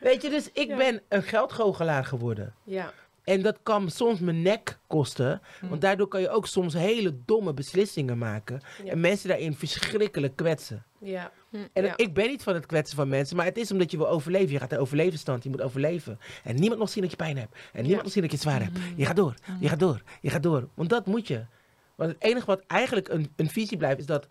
[0.00, 0.76] Weet je, dus ik Ja.
[0.76, 2.54] ben een geldgoochelaar geworden.
[2.64, 2.92] Ja.
[3.24, 5.40] En dat kan soms mijn nek kosten.
[5.60, 8.60] Want daardoor kan je ook soms hele domme beslissingen maken.
[8.84, 8.90] Ja.
[8.90, 10.84] En mensen daarin verschrikkelijk kwetsen.
[10.98, 11.30] Ja.
[11.72, 11.96] En Ja.
[11.96, 14.52] ik ben niet van het kwetsen van mensen, maar het is omdat je wil overleven.
[14.52, 16.18] Je gaat de overlevenstand, je moet overleven.
[16.44, 17.52] En niemand mag zien dat je pijn hebt.
[17.54, 18.02] En niemand Ja.
[18.02, 18.78] mag zien dat je het zwaar hebt.
[18.96, 20.68] Je gaat door, je gaat door, je gaat door.
[20.74, 21.44] Want dat moet je.
[21.94, 24.26] Want het enige wat eigenlijk een, een visie blijft, is dat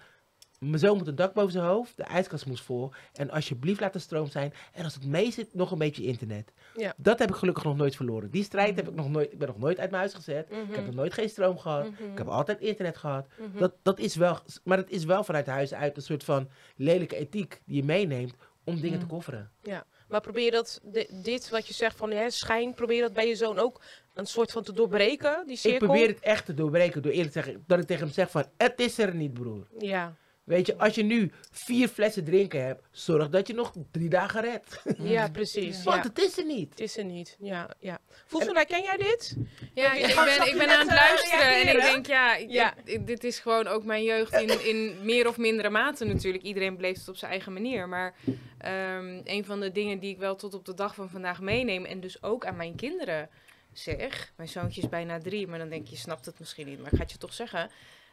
[0.64, 2.92] mijn zoon moet een dak boven zijn hoofd, de ijskast moest vol.
[3.14, 4.54] En alsjeblieft laat de stroom zijn.
[4.74, 6.54] En als het mee zit, nog een beetje internet.
[6.76, 6.94] Ja.
[6.98, 8.32] Dat heb ik gelukkig nog nooit verloren.
[8.32, 10.48] Die strijd heb ik nog nooit, ik ben nog nooit uit mijn huis gezet.
[10.70, 11.86] Ik heb nog nooit geen stroom gehad.
[11.88, 13.28] Ik heb altijd internet gehad.
[13.58, 17.16] dat, dat is wel, maar het is wel vanuit huis uit een soort van lelijke
[17.16, 18.34] ethiek die je meeneemt
[18.66, 19.52] om dingen te kofferen.
[19.64, 23.28] Ja, maar probeer dat, di- dit wat je zegt van hè, schijn, probeer dat bij
[23.28, 23.82] je zoon ook
[24.14, 25.88] een soort van te doorbreken, die Ik cirkel?
[25.88, 28.46] probeer het echt te doorbreken door eerlijk te zeggen dat ik tegen hem zeg van
[28.58, 29.68] het is er niet broer.
[29.80, 34.10] Ja, Weet je, als je nu vier flessen drinken hebt, zorg dat je nog drie
[34.10, 34.82] dagen redt.
[34.98, 35.84] ja precies.
[35.84, 36.10] Want Ja.
[36.10, 36.70] het is er niet.
[36.70, 37.36] Het is er niet.
[37.40, 38.00] Ja, ja.
[38.26, 39.36] Voelsel, herken jij dit?
[39.74, 42.74] Ja, ik ben, ik ben aan het eh, luisteren en ik denk, ja, ik- Ja.
[42.84, 46.44] ik- dit is gewoon ook mijn jeugd in, in meer of mindere mate natuurlijk.
[46.44, 47.90] Iedereen beleeft het op zijn eigen manier.
[47.90, 48.16] Maar
[48.58, 51.86] ehm, een van de dingen die ik wel tot op de dag van vandaag meeneem
[51.86, 53.30] en dus ook aan mijn kinderen
[53.74, 54.34] zeg.
[54.38, 56.92] Mijn zoontje is bijna drie, maar dan denk je, je snapt het misschien niet, maar
[56.92, 57.70] ik ga het je toch zeggen.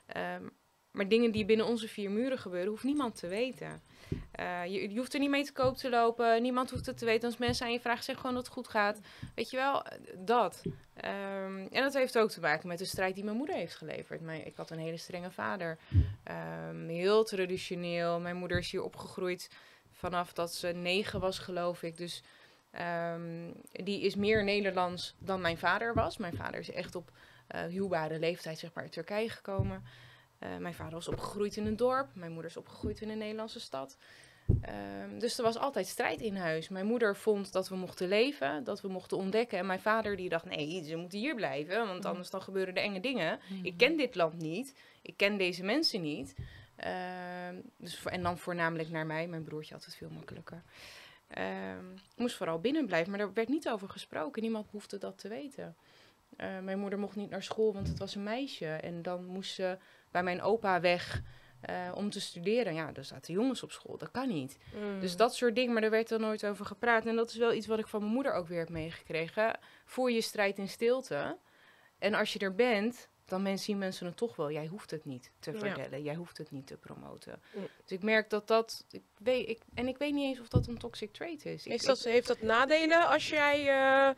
[0.07, 0.43] Ehm,
[0.91, 3.83] maar dingen die binnen onze vier muren gebeuren, hoeft niemand te weten.
[4.31, 6.43] Eh, je, je hoeft er niet mee te koop te lopen.
[6.43, 7.29] Niemand hoeft het te weten.
[7.29, 9.01] Als mensen aan je vragen, zeg gewoon dat het goed gaat.
[9.35, 10.63] Weet je wel, eh, dat.
[10.95, 14.21] Ehm, en dat heeft ook te maken met de strijd die mijn moeder heeft geleverd.
[14.45, 15.79] Ik had een hele strenge vader.
[16.23, 18.21] Ehm, heel traditioneel.
[18.21, 19.51] Mijn moeder is hier opgegroeid
[19.93, 21.97] vanaf dat ze negen was, geloof ik.
[21.97, 22.23] Dus
[22.71, 26.17] ehm, die is meer Nederlands dan mijn vader was.
[26.17, 27.11] Mijn vader is echt op
[27.47, 29.85] eh huwbare leeftijd zeg maar, uit Turkije gekomen.
[30.41, 32.15] Eh, mijn vader was opgegroeid in een dorp.
[32.15, 33.97] Mijn moeder is opgegroeid in een Nederlandse stad.
[34.61, 36.69] Ehm, dus er was altijd strijd in huis.
[36.69, 39.59] Mijn moeder vond dat we mochten leven, dat we mochten ontdekken.
[39.59, 42.83] En mijn vader die dacht, nee, ze moeten hier blijven, want anders dan gebeuren er
[42.83, 43.39] enge dingen.
[43.63, 46.35] Ik ken dit land niet, ik ken deze mensen niet.
[46.77, 50.63] Ehm, dus en dan voornamelijk naar mij, mijn broertje had het veel makkelijker.
[51.29, 54.43] Ehm, ik moest vooral binnen blijven, maar er werd niet over gesproken.
[54.43, 55.77] Niemand hoefde dat te weten.
[56.37, 58.67] Eh, mijn moeder mocht niet naar school, want het was een meisje.
[58.67, 59.79] En dan moest ze
[60.11, 61.23] bij mijn opa weg
[61.61, 62.75] eh, om te studeren.
[62.75, 64.59] Ja, er zaten jongens op school, dat kan niet.
[65.01, 67.07] Dus dat soort dingen, maar er werd er nooit over gepraat.
[67.07, 69.59] En dat is wel iets wat ik van mijn moeder ook weer heb meegekregen.
[69.85, 71.39] Voor je strijd in stilte.
[71.99, 74.51] En als je er bent, dan zien mensen het toch wel.
[74.51, 75.59] Jij hoeft het niet te Ja.
[75.59, 77.43] vertellen, jij hoeft het niet te promoten.
[77.55, 77.67] Mm.
[77.83, 78.85] Dus ik merk dat dat...
[78.91, 81.65] Ik weet, ik, en ik weet niet eens of dat een toxic trait is.
[81.65, 84.11] Ik, Heeft dat, heeft dat nadelen als jij eh,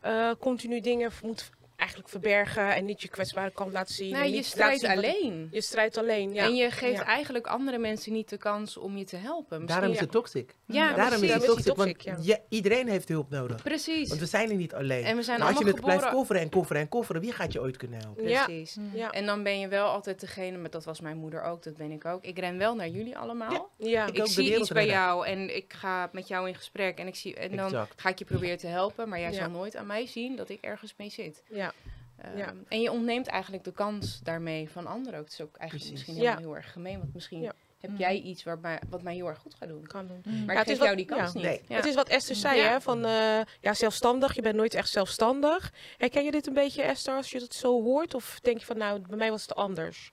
[0.00, 4.14] eh, continu dingen moet eigenlijk verbergen en niet je kwetsbare kant laten zien?
[4.14, 5.48] en je strijdt wat- alleen.
[5.50, 6.44] Je strijdt alleen, ja.
[6.44, 7.04] En je geeft Ja.
[7.04, 9.46] eigenlijk andere mensen niet de kans om je te helpen.
[9.60, 10.54] Misschien Daarom is ja- het toxic.
[10.72, 11.32] Ja, Daarom is precies.
[11.32, 13.62] het is toxic, die want je- iedereen heeft hulp nodig.
[13.62, 14.08] Precies.
[14.08, 15.04] Want we zijn er niet alleen.
[15.04, 17.32] En we zijn maar als je allemaal het blijft kofferen en kofferen en kofferen, wie
[17.32, 18.28] gaat je ooit kunnen helpen?
[18.28, 18.44] Ja.
[18.44, 18.76] Precies.
[18.92, 19.10] Ja.
[19.10, 21.90] En dan ben je wel altijd degene, maar dat was mijn moeder ook, dat ben
[21.90, 22.24] ik ook.
[22.24, 23.70] Ik ren wel naar jullie allemaal.
[23.76, 24.06] Ja.
[24.06, 25.00] Ik Ik, zie iets bij redden.
[25.02, 28.00] jou en ik ga met jou in gesprek en, ik zie, en dan Exact.
[28.00, 29.38] ga ik je proberen te helpen, maar jij Ja.
[29.38, 31.42] zal nooit aan mij zien dat ik ergens mee zit.
[31.50, 31.72] ja.
[32.18, 32.52] Ehm, Ja.
[32.68, 35.24] En je ontneemt eigenlijk de kans daarmee van anderen ook.
[35.24, 36.06] Het is ook eigenlijk Precies.
[36.06, 36.38] misschien Ja.
[36.38, 37.52] heel erg gemeen, want misschien Ja.
[37.80, 39.86] Heb jij iets waarbij, wat mij heel erg goed gaat doen.
[39.86, 40.20] kan doen.
[40.24, 41.38] Maar Ja, ik het geef is wat- jou die kans ja.
[41.38, 41.42] niet.
[41.48, 41.62] Nee.
[41.68, 41.76] Ja.
[41.76, 42.68] Het is wat Esther zei, Ja.
[42.70, 42.80] hè?
[42.80, 44.34] Van eh, ja, zelfstandig.
[44.34, 45.72] Je bent nooit echt zelfstandig.
[45.98, 48.14] Herken je dit een beetje, Esther, als je dat zo hoort?
[48.14, 50.12] Of denk je van, nou, bij mij was het anders?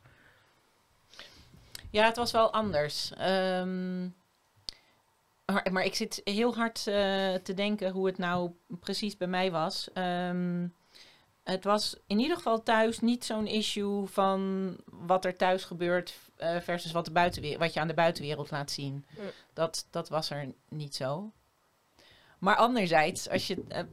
[1.92, 3.12] Ja, het was wel anders.
[3.18, 4.02] Ehm,
[5.46, 9.52] maar, maar ik zit heel hard eh, te denken hoe het nou precies bij mij
[9.52, 9.88] was.
[9.94, 10.68] Ehm,
[11.44, 16.60] het was in ieder geval thuis niet zo'n issue van wat er thuis gebeurt eh,
[16.60, 19.06] versus wat, de buitenwereld, wat je aan de buitenwereld laat zien.
[19.54, 21.32] Dat, dat was er niet zo.
[22.40, 23.84] Maar anderzijds, als je, eh,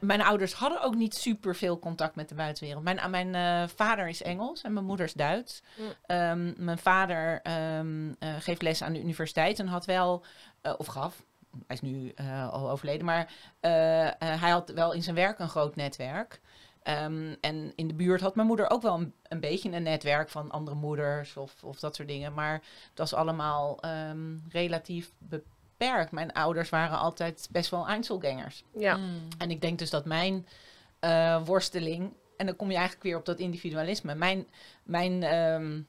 [0.00, 2.84] mijn ouders hadden ook niet super veel contact met de buitenwereld.
[2.84, 5.62] Mijn, mijn eh, vader is Engels en mijn moeder is Duits.
[5.76, 5.86] Mm.
[6.06, 10.24] Ehm, mijn vader ehm, eh, geeft les aan de universiteit en had wel,
[10.78, 11.24] of gaf,
[11.66, 12.14] hij is nu
[12.50, 13.32] al overleden, maar
[14.18, 16.40] hij had wel in zijn werk een groot netwerk.
[16.86, 20.28] Ehm, en in de buurt had mijn moeder ook wel een, een beetje een netwerk
[20.28, 22.34] van andere moeders of, of dat soort dingen.
[22.34, 22.52] Maar
[22.88, 26.10] het was allemaal ehm, relatief beperkt.
[26.10, 28.64] Mijn ouders waren altijd best wel Einzelgangers.
[28.78, 28.96] Ja.
[28.96, 29.28] Mm.
[29.38, 30.46] En ik denk dus dat mijn
[30.98, 34.46] eh, worsteling, en dan kom je eigenlijk weer op dat individualisme, mijn,
[34.82, 35.80] mijn ehm,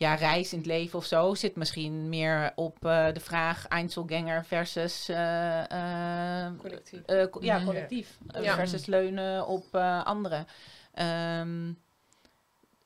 [0.00, 4.44] ja, reis in het leven of zo zit misschien meer op eh, de vraag Einzelganger
[4.44, 7.00] versus eh, eh, Collectief.
[7.30, 8.54] co- ja, collectief Ja.
[8.54, 10.46] versus leunen op eh, anderen.
[10.94, 11.72] Ehm,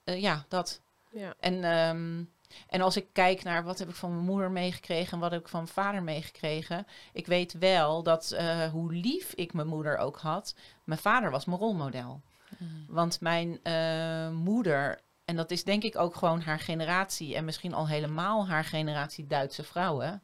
[0.04, 0.80] eh, ja, dat.
[1.10, 1.34] Ja.
[1.40, 2.22] En, ehm,
[2.68, 5.40] en als ik kijk naar wat heb ik van mijn moeder meegekregen en wat heb
[5.40, 6.86] ik van mijn vader meegekregen.
[7.12, 10.54] Ik weet wel dat eh, hoe lief ik mijn moeder ook had,
[10.84, 12.20] mijn vader was mijn rolmodel.
[12.58, 12.84] Mm.
[12.88, 17.74] Want mijn eh, moeder, en dat is denk ik ook gewoon haar generatie en misschien
[17.74, 20.22] al helemaal haar generatie Duitse vrouwen.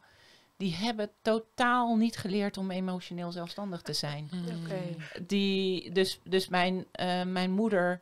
[0.56, 4.30] Die hebben totaal niet geleerd om emotioneel zelfstandig te zijn.
[4.62, 4.80] Oké.
[5.26, 8.00] die, dus, dus mijn, eh, mijn moeder,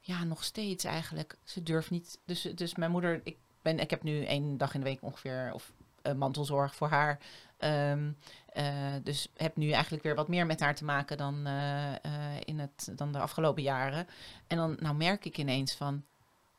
[0.00, 1.36] ja, nog steeds eigenlijk.
[1.44, 2.18] Ze durft niet.
[2.24, 5.50] Dus, dus mijn moeder, ik, ben, ik heb nu één dag in de week ongeveer,
[5.54, 5.72] of
[6.16, 7.18] mantelzorg voor haar.
[7.58, 8.10] Ehm,
[8.52, 8.66] eh,
[9.02, 12.00] dus heb nu eigenlijk weer wat meer met haar te maken dan, eh, eh,
[12.44, 14.06] in het, dan de afgelopen jaren.
[14.46, 16.02] En dan nou merk ik ineens van.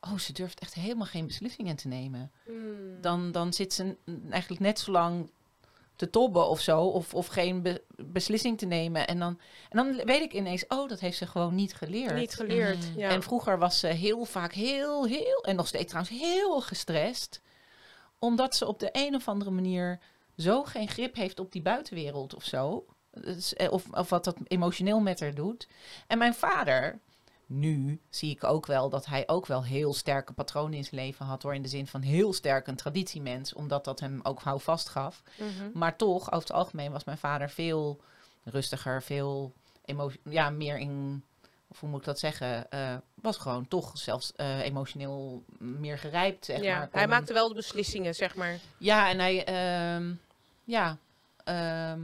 [0.01, 3.01] Oh, ze durft echt helemaal geen beslissingen te nemen Mm.
[3.01, 3.95] dan, dan zit ze
[4.29, 5.31] eigenlijk net zo lang
[5.95, 9.07] te tobben of zo, of, of geen be- beslissing te nemen.
[9.07, 12.15] En dan, en dan weet ik ineens, oh, dat heeft ze gewoon niet geleerd.
[12.15, 12.89] Niet geleerd.
[12.89, 12.99] Mhm.
[12.99, 13.09] Ja.
[13.09, 17.41] En vroeger was ze heel vaak heel, heel, en nog steeds trouwens heel gestrest,
[18.19, 19.99] omdat ze op de een of andere manier
[20.37, 22.85] zo geen grip heeft op die buitenwereld of zo.
[23.11, 25.67] Dus, eh, Of, of wat dat emotioneel met haar doet.
[26.07, 26.99] En mijn vader,
[27.45, 31.25] nu zie ik ook wel dat hij ook wel heel sterke patronen in zijn leven
[31.25, 31.43] had.
[31.43, 35.23] Hoor, in de zin van heel sterk een traditiemens, omdat dat hem ook houvast gaf.
[35.37, 35.69] Mhm.
[35.73, 38.01] Maar toch, over het algemeen was mijn vader veel
[38.43, 39.53] rustiger, veel
[40.23, 41.23] ja, meer in,
[41.71, 46.45] of hoe moet ik dat zeggen, eh, was gewoon toch zelfs eh, emotioneel meer gerijpt,
[46.45, 46.77] zeg ja.
[46.77, 46.87] maar.
[46.91, 48.57] Hij maakte wel de beslissingen, zeg maar.
[48.77, 50.13] Ja, en hij, ehm,
[50.63, 50.97] ja,
[51.43, 51.99] ehm,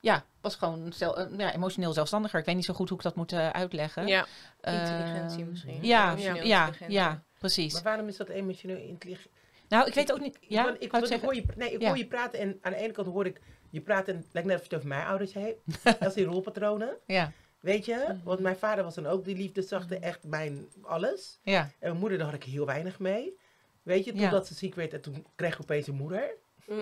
[0.00, 2.38] ja, was gewoon zel- eh, ja, emotioneel zelfstandiger.
[2.40, 4.06] Ik weet niet zo goed hoe ik dat moet uitleggen.
[4.06, 4.26] Ja.
[4.60, 5.78] Intelligentie Ehm, misschien.
[5.84, 6.92] Ja, Emotioneel ja, intelligent.
[6.92, 7.72] ja, precies.
[7.72, 9.34] Maar waarom is dat emotioneel intelligent?
[9.68, 10.38] Nou, ik weet ook niet.
[10.40, 11.20] Ja, ik, ik ik zeggen.
[11.20, 11.86] hoor je, nee, ik Ja.
[11.88, 14.56] hoor je praten en aan de ene kant hoor ik je praten, en lijkt net
[14.58, 15.58] of je het over mijn ouders hebt.
[16.04, 18.04] als die rolpatronen, Ja, weet je?
[18.08, 18.16] Mhm.
[18.24, 21.38] Want mijn vader was dan ook die liefdeszachte, echt mijn alles.
[21.42, 23.38] ja, En mijn moeder, daar had ik heel weinig mee.
[23.82, 24.20] Weet je, Ja.
[24.22, 26.30] totdat ze ziek werd en toen kreeg ik opeens een moeder.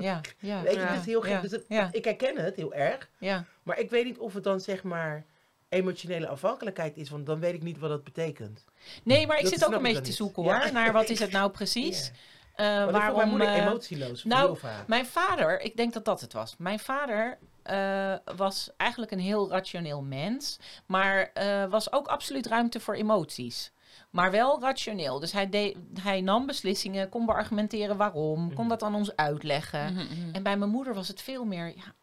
[0.00, 0.62] ja, ja.
[0.62, 1.42] Weet je, het is heel gek.
[1.42, 3.08] Dus het- ik herken het heel erg.
[3.18, 3.44] ja.
[3.62, 5.24] Maar ik weet niet of het dan zeg maar
[5.68, 8.64] emotionele afhankelijkheid is, want dan weet ik niet wat dat betekent.
[9.02, 10.60] Nee, maar ik Dat zit ook een beetje te zoeken Ja.
[10.62, 10.72] hoor.
[10.72, 12.12] Naar wat is het nou precies?
[12.56, 14.86] Vond waarom, mijn moeder eh, emotieloos, nou, heel vaak.
[14.86, 16.54] Mijn vader, ik denk dat dat het was.
[16.58, 17.38] Mijn vader
[17.68, 23.72] eh, was eigenlijk een heel rationeel mens, maar eh, was ook absoluut ruimte voor emoties.
[24.10, 25.18] Maar wel rationeel.
[25.18, 28.68] Dus hij, deed, hij nam beslissingen, kon beargumenteren waarom, kon Mhm.
[28.68, 29.92] dat aan ons uitleggen.
[29.92, 30.34] Mhm, mhm.
[30.34, 31.94] En bij mijn moeder was het veel meer ja,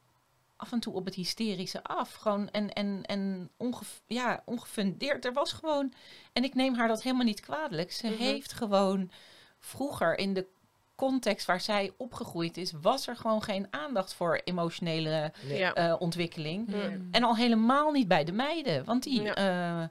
[0.56, 2.14] af en toe op het hysterische af.
[2.14, 5.26] Gewoon en, en, en ongef ja, ongefundeerd.
[5.26, 5.94] Er was gewoon.
[6.34, 7.92] En ik neem haar dat helemaal niet kwalijk.
[7.92, 9.12] Ze heeft gewoon
[9.60, 10.48] vroeger in de
[10.96, 15.32] context waar zij opgegroeid is, was er gewoon geen aandacht voor emotionele.
[15.48, 15.74] Ja.
[15.74, 16.74] eh, ontwikkeling.
[17.12, 19.36] En al helemaal niet bij de meiden, want die Ja.
[19.36, 19.88] eh,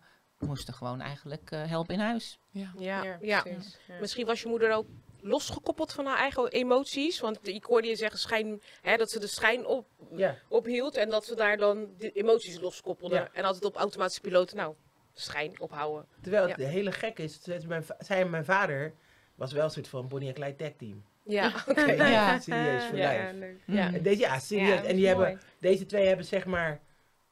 [0.48, 2.38] moesten gewoon eigenlijk eh, helpen in huis.
[2.50, 2.72] Ja.
[2.78, 3.18] Ja.
[3.20, 3.42] Ja.
[3.42, 3.78] precies.
[3.86, 3.94] Ja.
[4.00, 4.86] Misschien was je moeder ook
[5.20, 7.20] losgekoppeld van haar eigen emoties.
[7.20, 9.86] Want ik hoorde je zeggen schijn, hè, dat ze de schijn op,
[10.16, 10.36] Ja.
[10.48, 10.96] ophield.
[10.96, 13.14] En dat ze daar dan de emoties loskoppelde.
[13.14, 13.28] Ja.
[13.32, 14.74] En altijd op automatische piloot, nou,
[15.14, 16.06] schijn ophouden.
[16.22, 18.94] Terwijl het hele gek is, mijn, zij en mijn vader
[19.34, 21.04] was wel een soort van Bonnie en Clyde tag team.
[21.24, 21.80] Ja, oké.
[21.92, 22.38] Ja.
[22.40, 23.32] Serieus, voor Ja, lijf.
[23.32, 23.60] ja, leuk.
[23.66, 23.90] Ja.
[23.98, 24.76] Deze, ja, serieus.
[24.84, 25.06] en die mooi.
[25.06, 26.80] hebben, deze twee hebben zeg maar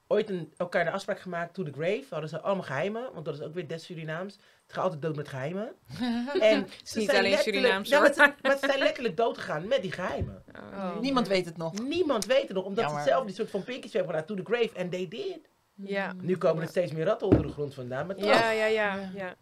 [0.07, 2.05] ooit een, elkaar de afspraak gemaakt to the grave.
[2.11, 4.35] Hadden ze allemaal geheimen, want dat is ook weer des Surinaams.
[4.63, 5.73] Het gaat altijd dood met geheimen.
[6.41, 9.39] En ze niet zijn alleen letterlijk- Surinaams, Ja, maar, ze, maar ze zijn letterlijk dood
[9.39, 10.45] gegaan met die geheimen.
[10.75, 10.99] Oh.
[11.01, 11.83] Niemand weet het nog.
[11.83, 13.03] Niemand weet het nog, omdat Jammer.
[13.03, 14.71] ze zelf die soort van pinkies hebben gedaan to the grave.
[14.75, 15.51] En they did.
[15.75, 16.13] Ja.
[16.21, 18.07] Nu komen er steeds meer ratten onder de grond vandaan.
[18.07, 19.11] Maar toch, Ja, ja, ja.
[19.15, 19.35] ja.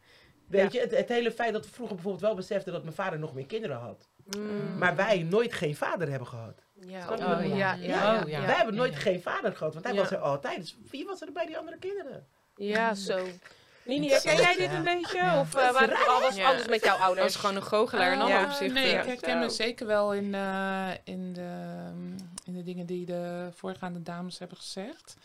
[0.51, 3.19] Weet je, het, het hele feit dat we vroeger bijvoorbeeld wel beseften dat mijn vader
[3.19, 4.09] nog meer kinderen had.
[4.37, 4.79] Mm.
[4.79, 6.63] Maar wij nooit geen vader hebben gehad.
[6.81, 7.09] Ja.
[7.11, 7.57] Oh, ik ja.
[7.57, 8.39] Ja, ja, Oh, ja.
[8.41, 8.47] ja.
[8.47, 8.99] Wij hebben nooit ja.
[8.99, 10.01] geen vader gehad, want hij Ja.
[10.01, 10.57] was er altijd.
[10.57, 12.27] Dus wie was er bij die andere kinderen?
[12.57, 13.27] Ja, zo.
[13.85, 15.19] Nini, herken jij dit een beetje?
[15.39, 16.49] Of eh, waren het al was Ja.
[16.49, 17.27] anders met jouw Dat ouders?
[17.27, 18.45] was gewoon een goochelaar in Eh, alle Ja.
[18.45, 18.73] opzichten.
[18.73, 21.51] Nee, ik herken me zeker wel in, eh, in, de,
[22.45, 25.17] in de dingen die de voorgaande dames hebben gezegd.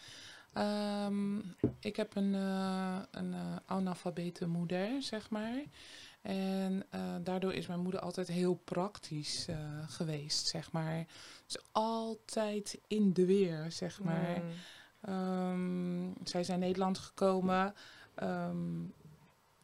[0.56, 1.38] Ehm,
[1.80, 5.64] ik heb een, eh, een eh, analfabete moeder, zeg maar.
[6.22, 9.48] En eh, daardoor is mijn moeder altijd heel praktisch
[9.88, 11.06] geweest, zeg maar.
[11.46, 14.42] Dus altijd in de weer, zeg maar.
[14.42, 14.52] Mm.
[15.02, 17.74] Ehm, zij is naar Nederland gekomen.
[18.16, 18.84] Ehm,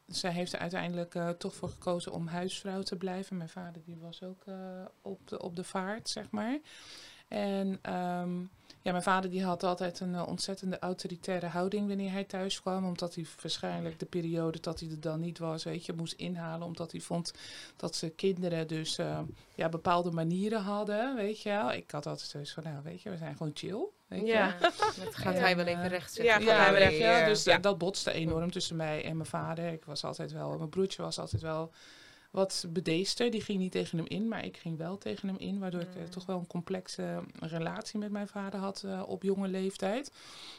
[0.08, 3.38] zij heeft er uiteindelijk toch voor gekozen om huisvrouw te blijven.
[3.38, 4.44] Mijn vader die was ook
[5.02, 6.60] op, de, op de vaart, zeg maar.
[7.28, 7.80] En
[8.82, 12.86] ja, mijn vader die had altijd een eh, ontzettende autoritaire houding wanneer hij thuis kwam.
[12.86, 16.67] Omdat hij waarschijnlijk de periode dat hij er dan niet was, weet je, moest inhalen.
[16.67, 17.34] Omdat hij vond
[17.75, 19.19] dat ze kinderen dus eh,
[19.55, 21.71] ja, bepaalde manieren hadden, weet je wel.
[21.71, 23.86] Ik had altijd zoiets van, nou weet je, we zijn gewoon chill.
[24.07, 24.25] Weet je.
[24.27, 24.57] Ja.
[25.03, 25.88] Dat gaat hij wel even Ja.
[25.88, 26.47] recht Ja, zetten.
[26.47, 27.25] gaat hij Ja, weer weet echt, je wel, ja.
[27.25, 27.55] dus Ja.
[27.55, 29.71] eh, dat botste enorm tussen mij en mijn vader.
[29.73, 31.71] Ik was altijd wel, mijn broertje was altijd wel
[32.32, 33.32] wat bedeester.
[33.32, 35.59] Die ging niet tegen hem in, maar ik ging wel tegen hem in.
[35.59, 39.47] Waardoor ik eh, toch wel een complexe relatie met mijn vader had eh, op jonge
[39.47, 40.11] leeftijd.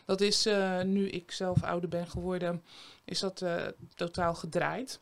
[0.04, 2.62] Dat is eh, nu ik zelf ouder ben geworden,
[3.04, 3.62] is dat eh,
[3.94, 5.00] totaal gedraaid.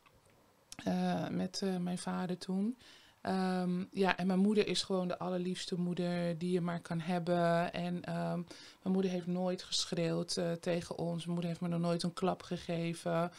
[0.83, 2.77] eh, met eh, mijn vader toen.
[3.21, 7.73] Ehm, ja, en mijn moeder is gewoon de allerliefste moeder die je maar kan hebben.
[7.73, 8.39] En ehm,
[8.81, 11.17] mijn moeder heeft nooit geschreeuwd eh, tegen ons.
[11.17, 13.31] Mijn moeder heeft me nog nooit een klap gegeven.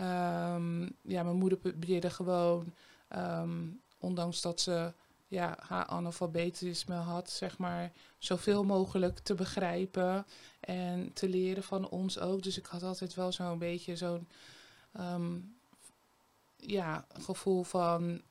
[0.00, 2.74] Ehm, ja, mijn moeder probeerde gewoon,
[3.08, 3.66] ehm,
[3.98, 4.92] ondanks dat ze
[5.28, 10.26] ja, haar analfabetisme had, zeg maar, zoveel mogelijk te begrijpen
[10.60, 12.42] en te leren van ons ook.
[12.42, 14.28] Dus ik had altijd wel zo'n beetje zo'n
[14.92, 15.38] ehm,
[16.56, 18.22] ja, gevoel van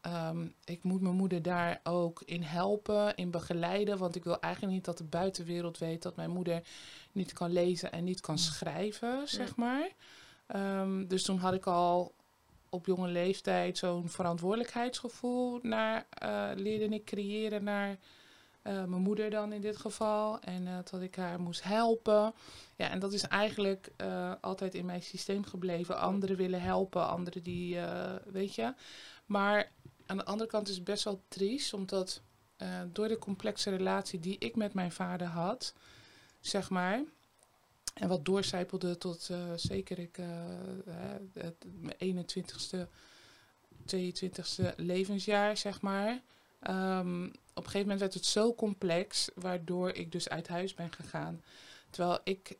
[0.66, 3.98] ik moet mijn moeder daar ook in helpen, in begeleiden.
[3.98, 6.64] Want ik wil eigenlijk niet dat de buitenwereld weet dat mijn moeder
[7.12, 9.92] niet kan lezen en niet kan schrijven, zeg maar.
[10.50, 12.14] Ehm, dus toen had ik al
[12.70, 16.08] op jonge leeftijd zo'n verantwoordelijkheidsgevoel naar,
[16.56, 17.98] leerde ik creëren naar
[18.62, 20.40] eh, mijn moeder dan in dit geval.
[20.40, 22.34] En eh, dat ik haar moest helpen.
[22.76, 23.92] Ja, en dat is eigenlijk
[24.42, 25.98] altijd in mijn systeem gebleven.
[25.98, 27.78] Anderen willen helpen, anderen die,
[28.26, 28.74] weet je.
[29.26, 29.72] Maar
[30.06, 32.22] aan de andere kant is het best wel triest, omdat
[32.92, 35.74] door de complexe relatie die ik met mijn vader had,
[36.40, 37.04] zeg maar.
[38.00, 40.18] En wat doorcijpelde tot eh, zeker ik,
[41.80, 42.78] mijn 21ste,
[43.96, 46.22] 22ste levensjaar, zeg maar.
[46.60, 50.92] Ehm, op een gegeven moment werd het zo complex, waardoor ik dus uit huis ben
[50.92, 51.44] gegaan.
[51.90, 52.58] Terwijl ik,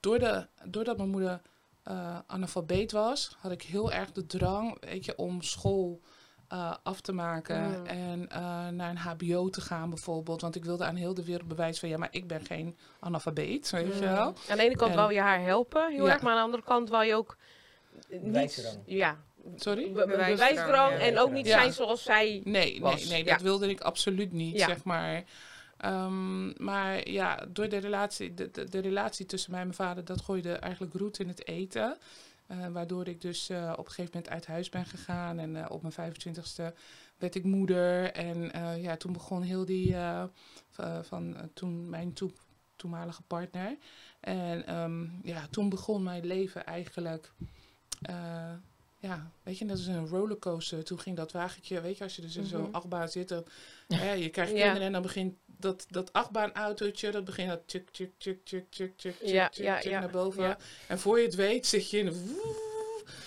[0.00, 1.40] door de, doordat mijn moeder
[1.82, 6.00] eh analfabeet was, had ik heel erg de drang, weet je, om school
[6.48, 7.86] eh, af te maken Mm.
[7.86, 10.40] en eh, naar een HBO te gaan bijvoorbeeld.
[10.40, 13.70] Want ik wilde aan heel de wereld bewijzen van ja, maar ik ben geen analfabeet,
[13.70, 14.34] weet je wel.
[14.48, 16.12] Aan de ene kant En- wou je haar helpen, heel Ja.
[16.12, 17.36] erg, maar aan de andere kant wou je ook
[18.08, 18.78] niet, Bewijsdrang.
[18.86, 19.16] ja,
[19.56, 19.92] Sorry?
[19.92, 20.98] be- be- Bewijsdrang, ja.
[20.98, 21.58] en ook niet Ja.
[21.60, 22.40] zijn zoals zij.
[22.44, 23.00] Nee, was.
[23.00, 23.32] nee, nee, Ja.
[23.32, 24.66] dat wilde ik absoluut niet, Ja.
[24.66, 25.24] zeg maar.
[25.78, 30.04] Ehm, maar ja, door de relatie, de, de, de relatie tussen mij en mijn vader,
[30.04, 31.96] dat gooide eigenlijk roet in het eten.
[32.46, 35.38] Eh, waardoor ik dus eh, op een gegeven moment uit huis ben gegaan.
[35.38, 36.76] En eh, op mijn 25ste
[37.18, 38.12] werd ik moeder.
[38.12, 39.96] En ja, toen begon heel die,
[41.02, 42.30] van toen mijn toe,
[42.76, 43.76] toenmalige partner.
[44.20, 47.32] En ehm, ja, toen begon mijn leven eigenlijk...
[49.04, 50.84] eh, ja, weet je, dat is een rollercoaster.
[50.84, 52.74] Toen ging dat wagentje, weet je, als je dus in zo'n Mhm.
[52.74, 53.44] achtbaan zit, dan,
[53.88, 54.58] hè, je krijgt Ja.
[54.62, 58.96] kinderen en dan begint dat, dat achtbaanautootje, dat begint dat tjuk, tjuk, tjuk, tjuk, tjuk,
[58.98, 60.42] tjuk, Ja, tjuk, ja, tjuk ja, naar boven.
[60.42, 60.56] ja.
[60.88, 62.72] En voor je het weet zit je in woe-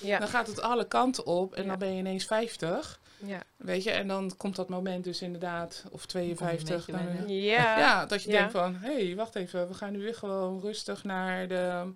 [0.02, 1.70] Ja, dan gaat het alle kanten op en Ja.
[1.70, 3.42] dan ben je ineens 50, ja.
[3.58, 7.34] weet je, en dan komt dat moment dus inderdaad, of 52, beetje dan, wennen.
[7.42, 7.80] ja.
[7.80, 8.38] ja, dat je Ja.
[8.38, 11.94] denkt van, hé, hey, wacht even, we gaan nu weer gewoon rustig naar de,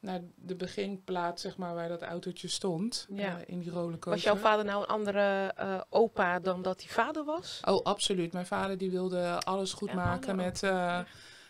[0.00, 3.38] naar de beginplaats, zeg maar, waar dat autootje stond, Ja.
[3.38, 4.10] eh, in die rollercoaster.
[4.10, 7.60] Was jouw vader nou een andere eh, opa dan dat hij vader was?
[7.64, 8.32] Oh, absoluut.
[8.32, 11.00] Mijn vader die wilde alles goed maken met, eh,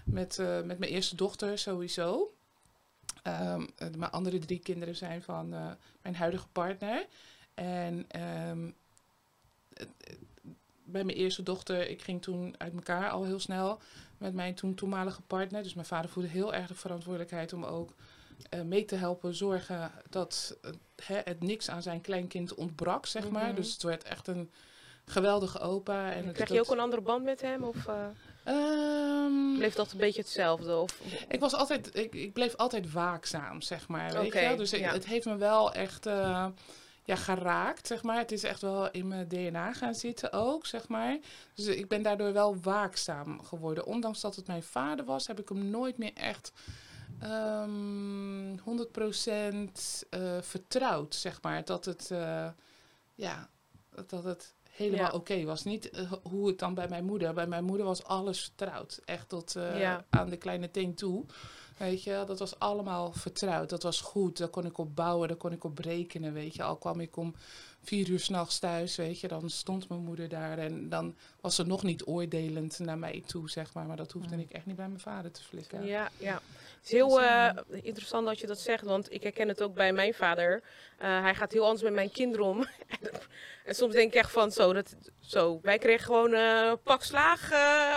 [0.04, 2.34] met, met mijn eerste dochter sowieso.
[3.22, 5.48] Ehm, eh, mijn andere drie kinderen zijn van
[6.02, 7.06] mijn huidige partner.
[7.54, 8.70] En ehm,
[10.84, 13.80] bij mijn eerste dochter, ik ging toen uit elkaar al heel snel
[14.18, 15.62] met mijn toen toenmalige partner.
[15.62, 17.94] Dus mijn vader voelde heel erg de verantwoordelijkheid om ook
[18.64, 20.70] mee te helpen zorgen dat eh,
[21.24, 23.46] het niks aan zijn kleinkind ontbrak, zeg maar.
[23.46, 23.54] Mhm.
[23.54, 24.50] Dus het werd echt een
[25.04, 26.12] geweldige opa.
[26.12, 27.62] En Krijg je dat- ook een andere band met hem?
[27.64, 28.06] Of eh,
[28.44, 30.76] Ehm, bleef dat een beetje hetzelfde?
[30.76, 34.12] Of, ik, was altijd, ik, ik bleef altijd waakzaam, zeg maar.
[34.12, 34.54] Weet je?
[34.56, 34.92] Dus ik- ja.
[34.92, 36.46] het heeft me wel echt eh,
[37.04, 38.18] ja, geraakt, zeg maar.
[38.18, 41.18] Het is echt wel in mijn DNA gaan zitten ook, zeg maar.
[41.54, 43.86] Dus ik ben daardoor wel waakzaam geworden.
[43.86, 46.52] Ondanks dat het mijn vader was, heb ik hem nooit meer echt
[47.20, 51.64] ehm 100% eh vertrouwd, zeg maar.
[51.64, 52.48] Dat het, eh,
[53.14, 53.48] ja,
[54.06, 55.12] dat het helemaal Ja.
[55.12, 55.64] oké was.
[55.64, 57.34] Niet eh, hoe het dan bij mijn moeder.
[57.34, 59.00] Bij mijn moeder was alles vertrouwd.
[59.04, 60.04] Echt tot Ja.
[60.10, 61.24] aan de kleine teen toe.
[61.78, 63.68] Weet je, dat was allemaal vertrouwd.
[63.70, 64.38] Dat was goed.
[64.38, 66.62] Daar kon ik op bouwen, daar kon ik op rekenen, weet je.
[66.62, 67.34] Al kwam ik om
[67.82, 69.28] vier uur s'nachts thuis, weet je.
[69.28, 73.50] Dan stond mijn moeder daar en dan was ze nog niet oordelend naar mij toe,
[73.50, 73.86] zeg maar.
[73.86, 74.40] Maar dat hoefde Mm.
[74.40, 75.86] ik echt niet bij mijn vader te flikken.
[75.86, 76.32] Ja, ja.
[76.34, 79.62] Het is heel Dus, eh, eh, interessant dat je dat zegt, want ik herken het
[79.62, 80.62] ook bij mijn vader.
[80.98, 82.66] Eh, hij gaat heel anders met mijn kinderen om.
[83.66, 87.50] en soms denk ik echt van, zo, dat, zo wij kregen gewoon eh pak slaag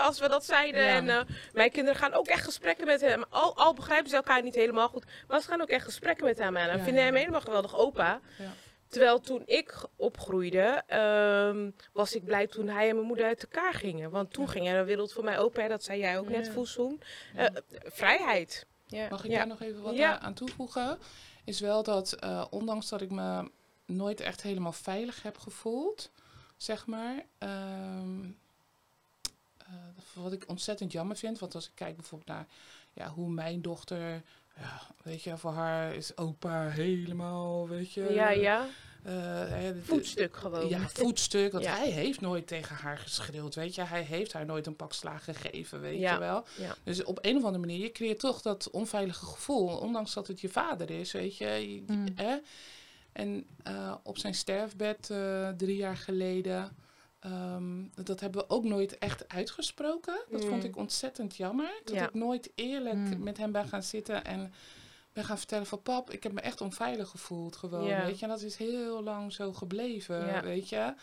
[0.06, 0.82] als we dat zeiden.
[0.84, 1.18] Ja.
[1.20, 3.24] En mijn kinderen gaan ook echt gesprekken met hem.
[3.30, 6.38] Al, al begrijpen ze elkaar niet helemaal goed, maar ze gaan ook echt gesprekken met
[6.38, 6.70] hem aan.
[6.70, 8.20] En Ja, vinden hem helemaal geweldig opa.
[8.38, 8.52] Ja.
[8.94, 13.74] Terwijl toen ik opgroeide, ehm, was ik blij toen hij en mijn moeder uit elkaar
[13.74, 14.10] gingen.
[14.12, 15.62] Want toen ging er een wereld voor mij open.
[15.64, 16.52] Hè, dat zei jij ook net.
[16.56, 17.50] Ja.
[17.50, 18.66] Eh, vrijheid.
[18.88, 19.08] Ja.
[19.10, 19.38] Mag ik Ja.
[19.38, 20.12] daar nog even wat Ja.
[20.14, 20.98] aan- aan toevoegen?
[21.44, 23.52] Is wel dat, eh, ondanks dat ik me
[23.86, 26.12] nooit echt helemaal veilig heb gevoeld,
[26.58, 27.26] zeg maar.
[27.38, 28.24] ehm,
[29.58, 29.68] eh,
[30.14, 32.48] wat ik ontzettend jammer vind, want als ik kijk bijvoorbeeld naar
[32.94, 34.22] ja, hoe mijn dochter,
[34.58, 38.14] ja, weet je, voor haar is opa helemaal, weet je.
[38.14, 38.68] Ja, ja.
[39.04, 40.70] eh, Voetstuk gewoon.
[40.70, 41.52] ja, voetstuk.
[41.52, 41.76] Want Ja.
[41.76, 43.82] hij heeft nooit tegen haar geschreeuwd, weet je.
[43.84, 46.46] Hij heeft haar nooit een pak slaag gegeven, weet Ja, je wel.
[46.58, 46.76] ja.
[46.84, 49.78] Dus op een of andere manier, je creëert toch dat onveilige gevoel.
[49.78, 51.84] Ondanks dat het je vader is, weet je.
[51.88, 52.06] Mm.
[52.16, 52.38] hè?
[53.12, 56.78] En eh, op zijn sterfbed eh, drie jaar geleden...
[57.24, 60.24] ehm, dat hebben we ook nooit echt uitgesproken.
[60.30, 60.50] Dat Mm.
[60.50, 61.82] vond ik ontzettend jammer.
[61.84, 62.08] Dat Ja.
[62.08, 63.24] ik nooit eerlijk Mm.
[63.24, 64.54] met hem ben gaan zitten en
[65.14, 65.82] ben gaan vertellen van...
[65.82, 68.24] pap, ik heb me echt onveilig gevoeld gewoon, weet je.
[68.24, 70.42] En dat is heel lang zo gebleven, Ja.
[70.44, 70.94] weet je.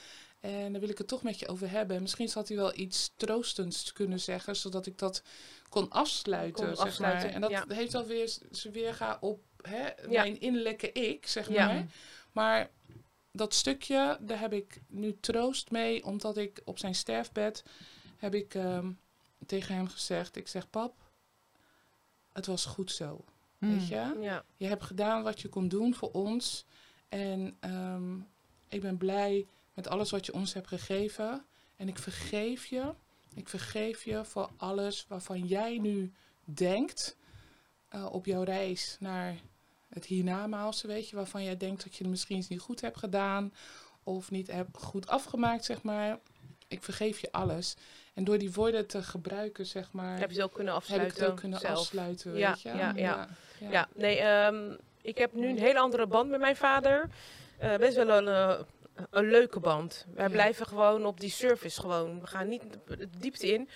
[0.41, 1.97] En daar wil ik het toch met je over hebben.
[1.97, 5.23] En misschien had hij wel iets troostends kunnen zeggen, zodat ik dat
[5.69, 6.67] kon afsluiten.
[6.67, 7.35] Kon zeg afsluiten, maar.
[7.35, 7.65] En dat ja.
[7.69, 11.87] heeft alweer zijn weerga op hè, mijn innerlijke ik, zeg maar.
[12.33, 12.71] Maar
[13.33, 17.65] dat stukje, daar heb ik nu troost mee, omdat ik op zijn sterfbed
[18.17, 18.91] heb ik ehm,
[19.47, 20.95] tegen hem gezegd, ik zeg pap,
[22.33, 23.25] het was goed zo,
[23.59, 23.79] Mm.
[23.79, 24.17] weet je.
[24.21, 24.45] Ja.
[24.57, 26.65] Je hebt gedaan wat je kon doen voor ons.
[27.09, 28.17] En ehm,
[28.69, 31.45] ik ben blij met alles wat je ons hebt gegeven.
[31.77, 32.95] En ik vergeef je.
[33.35, 36.13] Ik vergeef je voor alles waarvan jij nu
[36.45, 37.17] denkt
[37.89, 39.37] eh, op jouw reis naar
[39.91, 42.99] het hiernamaals, weet je, waarvan jij denkt dat je het misschien eens niet goed hebt
[42.99, 43.53] gedaan
[44.03, 46.19] of niet hebt goed afgemaakt, zeg maar.
[46.69, 47.77] Ik vergeef je alles.
[48.15, 51.17] En door die woorden te gebruiken, zeg maar, Heb je het ook kunnen heb afsluiten
[51.17, 51.79] ik het ook kunnen zelf.
[51.79, 52.69] afsluiten, Ja, weet je.
[52.69, 52.93] ja, ja.
[52.97, 53.29] ja.
[53.71, 57.09] Ja, nee, ehm, ik heb nu een hele andere band met mijn vader.
[57.59, 58.61] Eh, best wel een, eh,
[59.11, 60.07] een leuke band.
[60.15, 60.31] Wij Ja.
[60.31, 62.21] blijven gewoon op die surface gewoon.
[62.21, 63.69] We gaan niet de diepte in.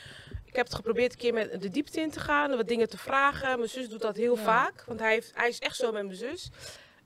[0.45, 2.99] Ik heb het geprobeerd een keer met de diepte in te gaan, wat dingen te
[2.99, 3.59] vragen.
[3.59, 4.43] Mijn zus doet dat heel Ja.
[4.43, 6.51] vaak, want hij, heeft, hij is echt zo met mijn zus.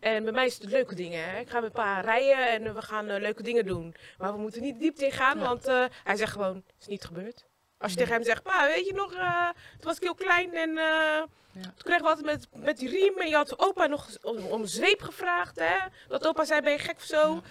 [0.01, 1.31] En bij mij is het leuke dingen.
[1.31, 1.39] Hè.
[1.41, 3.95] Ik ga met pa rijden en we gaan eh, leuke dingen doen.
[4.19, 5.45] Maar we moeten niet diepte in gaan, Ja.
[5.45, 7.47] want eh, hij zegt gewoon, het is niet gebeurd.
[7.79, 10.55] Als je tegen hem zegt, pa, weet je nog, eh, toen was ik heel klein
[10.55, 11.23] en eh,
[11.53, 13.19] toen kregen we altijd met, met die riem.
[13.19, 15.77] En je had opa nog om, zweep gevraagd, hè.
[16.09, 17.43] Dat opa zei, ben je gek of zo?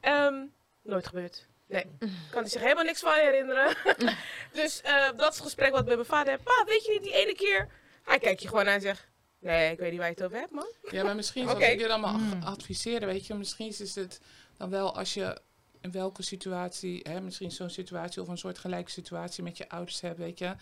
[0.00, 0.34] Ehm,
[0.82, 1.46] nooit gebeurd.
[1.66, 1.86] Nee,
[2.30, 3.76] kan hij zich helemaal niks van herinneren.
[4.52, 6.44] dus eh, dat is het gesprek wat ik met mijn vader heb.
[6.44, 7.68] Pa, weet je niet die ene keer?
[8.02, 9.08] Hij kijkt je gewoon aan en zegt,
[9.38, 10.72] nee, ik weet niet waar je het over hebt, man.
[10.90, 12.42] Ja, maar misschien zoals ik dit allemaal Mm.
[12.42, 14.20] adviseren, weet je, misschien is het
[14.58, 15.40] dan wel als je
[15.82, 20.00] in welke situatie, hè, misschien zo'n situatie of een soort gelijke situatie met je ouders
[20.00, 20.54] hebt, weet je,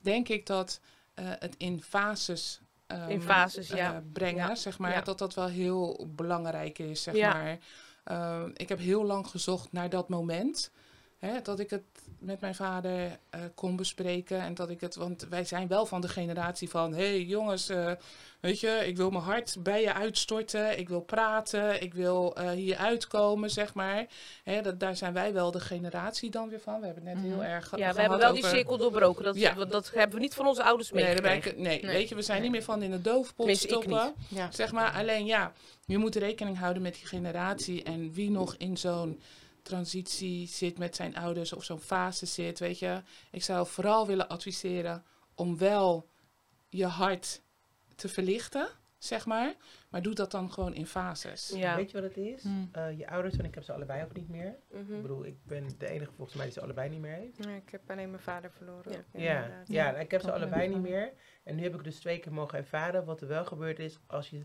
[0.00, 0.80] denk ik dat
[1.14, 3.94] eh, het in fases ehm, In fases, ja.
[3.94, 4.54] eh, brengen, Ja.
[4.54, 5.00] zeg maar, Ja.
[5.00, 7.58] dat dat wel heel belangrijk is, zeg maar.
[8.04, 10.70] Ehm, ik heb heel lang gezocht naar dat moment.
[11.18, 11.82] Hè, dat ik het
[12.18, 14.40] met mijn vader eh, kon bespreken.
[14.40, 17.68] En dat ik het, want wij zijn wel van de generatie van: hé hey, jongens,
[17.68, 17.92] eh,
[18.40, 20.78] weet je, ik wil mijn hart bij je uitstorten.
[20.78, 21.82] Ik wil praten.
[21.82, 24.06] Ik wil eh, hier uitkomen, zeg maar.
[24.42, 26.80] Hè, dat, daar zijn wij wel de generatie dan weer van.
[26.80, 27.32] We hebben het net Mhm.
[27.32, 29.24] heel erg ge- Ja, we hebben wel die cirkel doorbroken.
[29.24, 29.54] Dat, Ja.
[29.54, 31.62] dat, dat hebben we niet van onze ouders meegekregen.
[31.62, 31.92] nee, Nee.
[31.92, 34.14] weet je, we zijn niet meer van in de doofpot stoppen.
[34.28, 34.50] Ja.
[34.52, 35.52] Zeg maar, alleen ja,
[35.84, 37.82] je moet rekening houden met die generatie.
[37.82, 39.20] En wie nog in zo'n
[39.66, 43.02] transitie zit met zijn ouders of zo'n fase zit, weet je.
[43.30, 45.04] Ik zou vooral willen adviseren
[45.34, 46.08] om wel
[46.68, 47.42] je hart
[47.94, 49.54] te verlichten, zeg maar.
[49.90, 51.52] Maar doe dat dan gewoon in fases.
[51.54, 51.76] Ja.
[51.76, 52.42] Weet je wat het is?
[52.42, 52.68] Hmm.
[52.72, 54.56] Eh, je ouders, en ik heb ze allebei ook niet meer.
[54.70, 54.94] Mhm.
[54.94, 57.44] Ik bedoel, ik ben de enige volgens mij die ze allebei niet meer heeft.
[57.44, 59.04] Ja, ik heb alleen mijn vader verloren.
[59.12, 59.44] Ja.
[59.44, 61.12] ook, Ja, ik heb ze allebei niet meer.
[61.42, 64.30] En nu heb ik dus twee keer mogen ervaren wat er wel gebeurd is als
[64.30, 64.44] je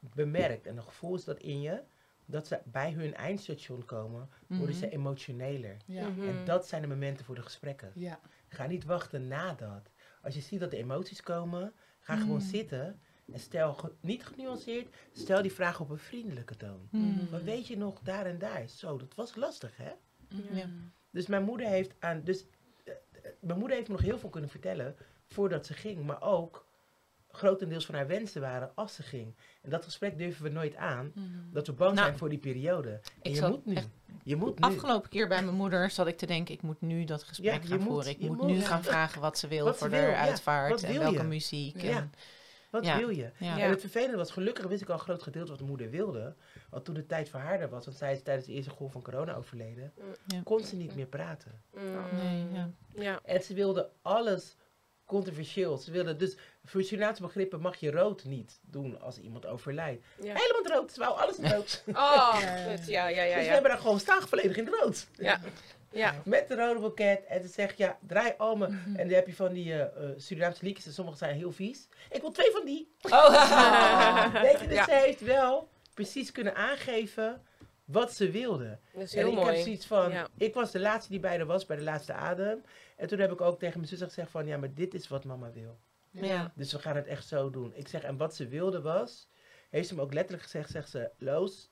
[0.00, 1.82] bemerkt, en een gevoel is dat in je,
[2.30, 4.94] dat ze bij hun eindstation komen, worden ze Mhm.
[4.94, 5.76] emotioneler.
[5.86, 6.08] Ja.
[6.08, 6.28] Mhm.
[6.28, 7.92] En dat zijn de momenten voor de gesprekken.
[7.94, 8.20] Ja.
[8.48, 9.90] Ga niet wachten na dat.
[10.22, 12.40] Als je ziet dat de emoties komen, ga gewoon Mm.
[12.48, 13.00] zitten
[13.32, 16.88] En stel ge- niet genuanceerd, stel die vraag op een vriendelijke toon.
[17.30, 18.68] Maar weet je nog, daar en daar.
[18.68, 19.90] Zo, dat was lastig, hè?
[20.52, 20.66] Ja.
[21.10, 22.20] Dus mijn moeder heeft aan.
[22.24, 22.44] Dus,
[22.84, 26.04] eh, eh, mijn moeder heeft me nog heel veel kunnen vertellen voordat ze ging.
[26.06, 26.66] Maar ook
[27.32, 29.34] grotendeels van haar wensen waren als ze ging.
[29.62, 31.12] En dat gesprek durven we nooit aan.
[31.52, 32.90] Dat we bang Nou, zijn voor die periode.
[32.90, 33.74] En ik je zat moet nu.
[33.74, 33.88] echt-
[34.24, 34.64] Je moet nu.
[34.66, 37.68] Afgelopen keer bij mijn moeder zat ik te denken, ik moet nu dat gesprek Ja,
[37.68, 38.10] gaan moet- voeren.
[38.10, 38.46] Ik moet, moet.
[38.46, 38.64] nu Ja.
[38.66, 40.16] gaan vragen wat ze wil Wat ze voor wil, de ja.
[40.20, 41.22] uitvaart en welke je?
[41.24, 41.80] muziek.
[41.82, 41.96] Ja.
[41.96, 42.12] En,
[42.70, 42.96] Wat Ja.
[42.98, 43.30] wil je?
[43.38, 43.58] ja.
[43.58, 46.34] En het vervelende was, gelukkig wist ik al een groot gedeelte wat mijn moeder wilde.
[46.70, 48.92] Want toen de tijd voor haar er was, want zij is tijdens de eerste golf
[48.92, 49.92] van corona overleden,
[50.26, 50.40] Ja.
[50.44, 51.62] kon ze niet meer praten.
[52.22, 52.70] Nee, ja.
[52.94, 53.20] Ja.
[53.24, 54.56] En ze wilde alles
[55.04, 55.76] controversieel.
[55.76, 60.04] Ze wilde dus, voor Surinaamse begrippen mag je rood niet doen als iemand overlijdt.
[60.22, 60.34] Ja.
[60.34, 61.82] Helemaal rood, ze wou alles in rood.
[61.86, 62.86] Oh, goed.
[62.86, 63.36] Ja, ja, ja.
[63.36, 65.06] dus we hebben daar gewoon staan volledig in het rood.
[65.12, 65.40] Ja.
[65.92, 66.14] Ja.
[66.24, 67.24] Met de rode boeket.
[67.24, 68.68] En ze zegt, ja, draai allemaal.
[68.70, 68.96] Mhm.
[68.96, 70.86] En dan heb je van die eh, eh, Surinaamse liedjes.
[70.86, 71.88] En sommige zijn heel vies.
[72.10, 72.92] Ik wil twee van die.
[73.00, 74.32] Oh.
[74.42, 74.84] Weet je, dus Ja.
[74.84, 77.42] ze heeft wel precies kunnen aangeven
[77.84, 78.78] wat ze wilde.
[78.92, 79.54] Dat is En ik mooi.
[79.54, 80.26] heb zoiets van, Ja.
[80.36, 82.64] ik was de laatste die bij haar was, bij de laatste adem.
[82.96, 85.24] En toen heb ik ook tegen mijn zus gezegd van, ja, maar dit is wat
[85.24, 85.78] mama wil.
[86.10, 86.52] Ja.
[86.54, 87.74] Dus we gaan het echt zo doen.
[87.74, 89.28] Ik zeg, en wat ze wilde was,
[89.70, 91.70] heeft ze me ook letterlijk gezegd, zegt ze, Loos,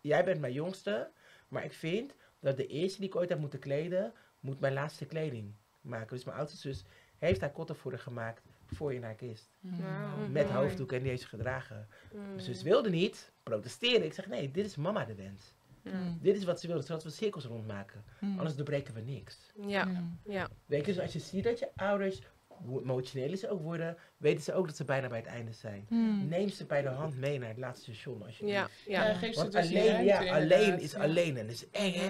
[0.00, 1.10] jij bent mijn jongste,
[1.48, 5.06] maar ik vind dat de eerste die ik ooit heb moeten kleden, moet mijn laatste
[5.06, 6.16] kleding maken.
[6.16, 6.84] Dus mijn oudste zus
[7.18, 9.50] heeft haar kotten voor haar gemaakt, voor in haar kist.
[9.60, 10.28] Wauw.
[10.28, 11.88] Met hoofddoek en die heeft ze gedragen.
[12.12, 12.26] Mm.
[12.26, 14.04] Mijn zus wilde niet protesteren.
[14.04, 15.54] Ik zeg, nee, dit is mama de wens.
[15.82, 16.18] Mm.
[16.20, 18.04] Dit is wat ze wilde, zodat we cirkels rondmaken.
[18.20, 18.38] Mm.
[18.38, 19.52] Anders doorbreken we niks.
[19.66, 19.84] Ja.
[19.84, 20.20] Mm.
[20.24, 20.48] Ja.
[20.66, 22.20] Weet je, dus als je ziet dat je ouders,
[22.64, 25.86] hoe emotioneel ze ook worden, weten ze ook dat ze bijna bij het einde zijn.
[25.88, 26.28] Mm.
[26.28, 28.68] Neem ze bij de hand mee naar het laatste station als je Ja.
[28.86, 29.06] Ja.
[29.06, 32.04] Ja, geef ze Want dus alleen, ja, alleen is alleen en dat is eng, hè?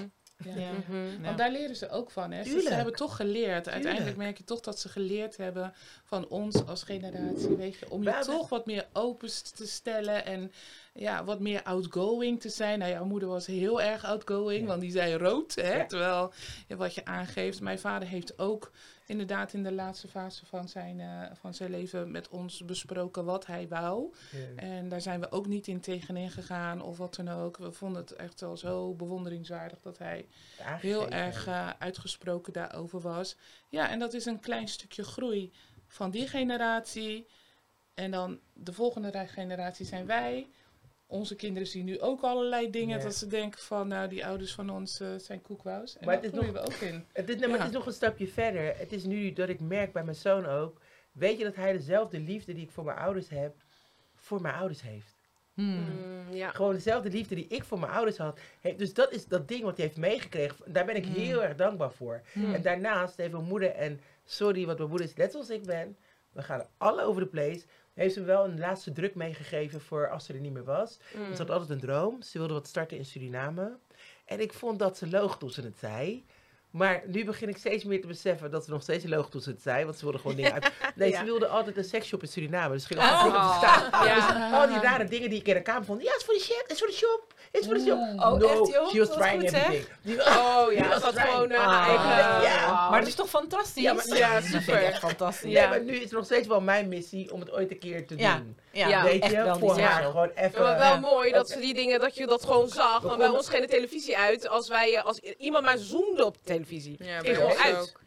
[0.45, 0.57] Ja.
[0.57, 0.72] Ja.
[0.72, 1.22] Mhm.
[1.22, 2.30] Want daar leren ze ook van.
[2.32, 2.45] Hè?
[2.45, 3.53] Ze- Ze, hebben toch geleerd.
[3.53, 4.16] Uiteindelijk Tuurlijk.
[4.16, 5.72] merk je toch dat ze geleerd hebben
[6.05, 7.57] van ons als generatie.
[7.57, 10.53] Weet je, om je toch wat meer open te stellen en
[10.95, 12.78] ja, wat meer outgoing te zijn.
[12.78, 14.66] Nou, jouw moeder was heel erg outgoing, Ja.
[14.66, 15.55] want die zei rood.
[15.55, 15.76] Hè?
[15.76, 15.86] Ja.
[15.86, 16.32] Terwijl
[16.68, 17.61] ja, wat je aangeeft.
[17.61, 18.70] Mijn vader heeft ook
[19.07, 23.47] inderdaad in de laatste fase van zijn, eh, van zijn leven met ons besproken wat
[23.47, 24.15] hij wou.
[24.57, 27.57] En daar zijn we ook niet in tegenin gegaan of wat dan ook.
[27.57, 30.27] We vonden het echt wel zo bewonderingswaardig dat hij
[30.81, 33.37] heel erg eh, uitgesproken daarover was.
[33.69, 35.53] Ja, en dat is een klein stukje groei
[35.87, 37.27] van die generatie.
[37.95, 40.49] En dan de volgende ra- generatie zijn wij.
[41.13, 43.05] Onze kinderen zien nu ook allerlei dingen Ja.
[43.05, 45.97] dat ze denken van, nou, die ouders van ons eh, zijn koekwous.
[45.99, 47.05] En Maar is groeien we ook in.
[47.13, 47.49] Het is, Ja.
[47.51, 48.77] het is nog een stapje verder.
[48.79, 50.81] Het is nu dat ik merk bij mijn zoon ook.
[51.13, 53.55] Weet je dat hij dezelfde liefde die ik voor mijn ouders heb,
[54.15, 55.17] voor mijn ouders heeft?
[55.55, 55.67] Mm.
[55.67, 56.51] Mm, Ja.
[56.51, 58.39] Gewoon dezelfde liefde die ik voor mijn ouders had.
[58.77, 60.73] Dus dat is dat ding wat hij heeft meegekregen.
[60.73, 61.13] Daar ben ik Mm.
[61.13, 62.23] heel erg dankbaar voor.
[62.35, 62.55] Mm.
[62.55, 65.97] En daarnaast heeft mijn moeder, en sorry, want mijn moeder is net zoals ik ben.
[66.33, 67.62] We gaan alle over de place.
[67.95, 70.99] Heeft ze wel een laatste druk meegegeven voor als ze er niet meer was.
[71.16, 71.35] Mm.
[71.35, 72.22] Ze had altijd een droom.
[72.22, 73.76] Ze wilde wat starten in Suriname.
[74.24, 76.24] En ik vond dat ze loog toen ze het zei.
[76.70, 79.51] Maar nu begin ik steeds meer te beseffen dat ze nog steeds loog toen ze
[79.51, 79.85] het zei.
[79.85, 80.72] Want ze wilde gewoon dingen uit.
[80.95, 81.18] Nee, Ja.
[81.18, 82.74] ze wilde altijd een seksshop in Suriname.
[82.74, 83.07] Dus ging Oh.
[83.12, 84.07] altijd dingen te staan.
[84.07, 84.14] Ja.
[84.49, 86.03] Dus al die rare dingen die ik in de kamer vond.
[86.03, 86.61] Ja, het is voor de.
[86.62, 87.22] Het is voor de shop.
[87.53, 87.99] Het is voor de shop.
[87.99, 88.89] Oh, no, echt, joh?
[88.91, 89.63] she was Wat trying goed, zeg.
[89.67, 89.87] everything.
[90.03, 91.89] Die- Oh ja, dat gewoon Ah.
[91.89, 92.43] eigen...
[92.51, 92.89] Ja.
[92.91, 93.83] Maar het is toch fantastisch?
[93.83, 94.83] Ja, maar- super.
[94.85, 95.51] echt fantastisch.
[95.53, 95.61] Ja.
[95.61, 98.07] Nee, maar nu is het nog steeds wel mijn missie om het ooit een keer
[98.07, 98.37] te Ja.
[98.37, 98.57] doen.
[98.73, 100.63] Ja, Ja, Weet echt je, wel voor haar gewoon Ja, even.
[100.63, 100.97] maar wel Ja.
[101.01, 103.01] mooi dat ze die dingen, dat je dat gewoon zag.
[103.01, 106.41] Want bij ons ging de televisie uit als wij, als iemand maar zoomde op de
[106.45, 106.97] televisie.
[106.99, 107.77] Ja, ging gewoon uit.
[107.81, 108.01] ook.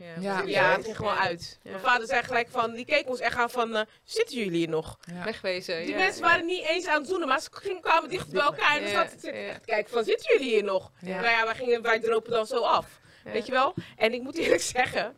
[0.45, 1.59] Ja, het ging gewoon uit.
[1.63, 1.69] Ja.
[1.71, 4.69] Mijn vader zei gelijk van, die keek ons echt aan van, eh, zitten jullie hier
[4.69, 4.97] nog?
[5.13, 5.23] Ja.
[5.23, 5.77] Wegwezen.
[5.79, 5.97] Die ja.
[5.97, 8.89] mensen waren niet eens aan het zoenen, maar ze gingen, kwamen dicht bij elkaar en
[8.89, 9.33] zaten.
[9.35, 10.91] Echt te kijken van, zitten jullie hier nog?
[11.01, 11.15] Ja.
[11.21, 12.99] Nou ja, wij, gingen, wij dropen dan zo af.
[13.25, 13.31] Ja.
[13.31, 13.73] Weet je wel?
[13.97, 15.15] En ik moet eerlijk zeggen,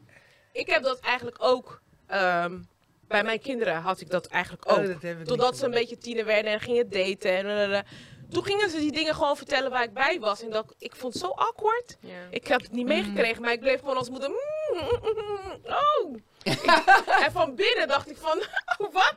[0.52, 2.60] ik heb dat eigenlijk ook, ehm,
[3.08, 4.78] bij mijn kinderen had ik dat eigenlijk ook.
[4.78, 7.32] Oh, dat ik Totdat ze een beetje tiener werden en gingen daten.
[7.32, 7.86] En,
[8.30, 10.42] toen gingen ze die dingen gewoon vertellen waar ik bij was.
[10.42, 11.98] En dat, ik vond het zo awkward.
[12.30, 14.30] Ik heb het niet meegekregen, maar ik bleef gewoon als moeder.
[14.30, 14.38] "Mm,
[14.74, 16.16] mm, mm, oh.
[17.26, 18.42] en van binnen dacht ik van,
[18.92, 19.16] wat?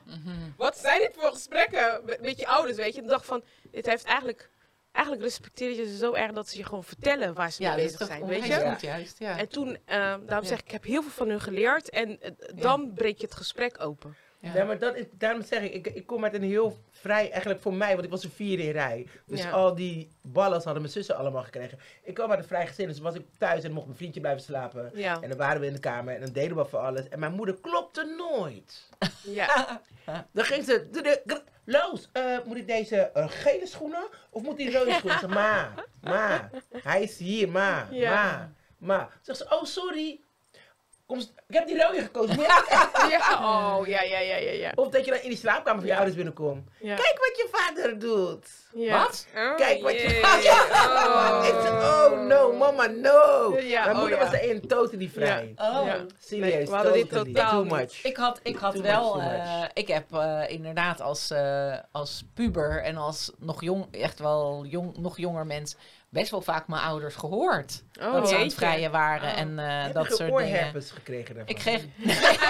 [0.56, 3.00] Wat zijn dit voor gesprekken met, met je ouders, weet je?
[3.00, 4.50] Ik dacht van, dit heeft eigenlijk,
[4.92, 7.84] eigenlijk respecteer je ze zo erg dat ze je gewoon vertellen waar ze Ja, mee
[7.84, 8.54] bezig zijn, weet je?
[8.70, 9.18] goed, juist.
[9.18, 9.38] Ja.
[9.38, 10.42] En toen, eh, daarom Ja.
[10.42, 13.34] zeg ik, ik heb heel veel van hun geleerd en eh, dan breek je het
[13.34, 14.16] gesprek open.
[14.42, 14.54] Ja.
[14.54, 17.60] Ja, maar dat is, daarom zeg ik, ik, ik kom uit een heel vrij, eigenlijk
[17.60, 19.06] voor mij, want ik was een vierde in rij.
[19.26, 19.50] Dus Ja.
[19.50, 21.78] al die ballen hadden mijn zussen allemaal gekregen.
[22.02, 24.42] Ik kwam uit een vrij gezin, dus was ik thuis en mocht mijn vriendje blijven
[24.42, 24.90] slapen.
[24.94, 25.20] Ja.
[25.20, 27.08] En dan waren we in de kamer en dan deden we van alles.
[27.08, 28.88] En mijn moeder klopte nooit.
[29.24, 29.80] Ja.
[30.32, 30.88] Dan ging ze,
[31.70, 35.18] Loos, eh, moet ik deze eh, gele schoenen of moet die rode schoenen?
[35.20, 38.14] Zeg, ma, ma, hij is hier, ma, Ja.
[38.14, 39.10] ma, ma.
[39.22, 40.20] Zegt ze, oh sorry.
[41.10, 42.38] Kom, ik heb die rode gekozen.
[43.10, 44.72] Ja, oh, ja, ja, ja, ja, ja.
[44.74, 46.68] Of dat je dan in die slaapkamer van je ouders binnenkomt.
[46.80, 46.94] Ja.
[46.94, 48.46] Kijk wat je vader doet.
[48.74, 48.98] Ja.
[49.02, 49.26] Wat?
[49.36, 50.50] Oh, Kijk wat je vader
[50.90, 52.00] Oh.
[52.10, 53.56] Oh no, mama, no.
[53.58, 54.24] Ja, Mijn oh, moeder ja.
[54.24, 55.52] was de een totally vrij.
[55.56, 55.82] Oh.
[55.86, 56.04] Ja.
[56.18, 58.04] Serieus, Nee, we hadden dit totaal much.
[58.04, 59.46] Ik had, ik had Too wel, much, too much.
[59.46, 64.64] eh, ik heb eh, inderdaad als, eh, als puber en als nog jong, echt wel
[64.64, 65.76] jong, nog jonger mens,
[66.10, 67.82] best wel vaak mijn ouders gehoord.
[68.00, 69.38] Oh, dat ze aan het vrijen waren Oh.
[69.38, 70.82] en eh, Heb dat soort dingen.
[70.82, 71.54] gekregen daarvan?
[71.54, 71.84] Ik kreeg.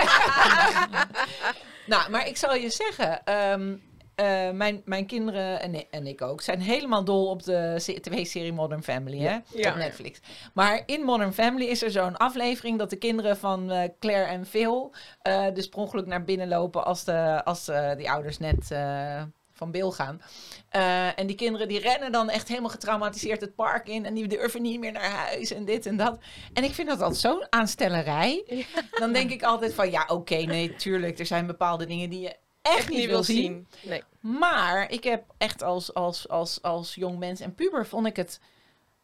[1.86, 3.24] nou, maar ik zal je zeggen.
[3.24, 3.74] ehm,
[4.14, 8.52] eh, mijn, mijn kinderen en, en ik ook zijn helemaal dol op de se- tv-serie
[8.52, 9.38] Modern Family hè?
[9.54, 9.70] Ja.
[9.70, 10.20] op Netflix.
[10.54, 14.46] Maar in Modern Family is er zo'n aflevering dat de kinderen van eh, Claire en
[14.46, 18.70] Phil eh dus per ongeluk naar binnen lopen als, de, als eh, die ouders net
[18.70, 19.22] eh,
[19.60, 20.22] van Bill gaan.
[20.68, 24.26] Eh, en die kinderen die rennen dan echt helemaal getraumatiseerd het park in en die
[24.28, 26.18] durven niet meer naar huis en dit en dat.
[26.52, 28.64] En ik vind dat altijd zo'n aanstellerij.
[28.90, 32.36] Dan denk ik altijd van ja, oké, nee, tuurlijk, er zijn bepaalde dingen die je
[32.62, 33.66] echt, niet, wil zien.
[33.82, 34.02] Nee.
[34.20, 38.40] Maar ik heb echt als, als, als, als jong mens en puber vond ik het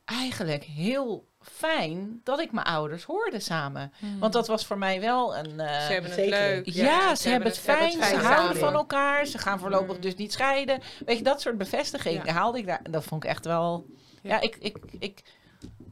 [0.04, 3.92] eigenlijk heel fijn dat ik mijn ouders hoorde samen.
[4.18, 5.60] Want dat was voor mij wel een...
[5.60, 6.38] eh, Ze hebben het zeker.
[6.38, 6.66] leuk.
[6.66, 8.56] ja, ze, hebben het fijn, ze fijn houden samen.
[8.56, 10.00] van elkaar, ze gaan voorlopig Mm.
[10.00, 10.80] dus niet scheiden.
[11.06, 12.32] Weet je, dat soort bevestiging Ja.
[12.32, 12.80] haalde ik daar.
[12.90, 13.86] Dat vond ik echt wel...
[14.22, 14.40] Ja, Ja.
[14.40, 15.22] ik, ik, ik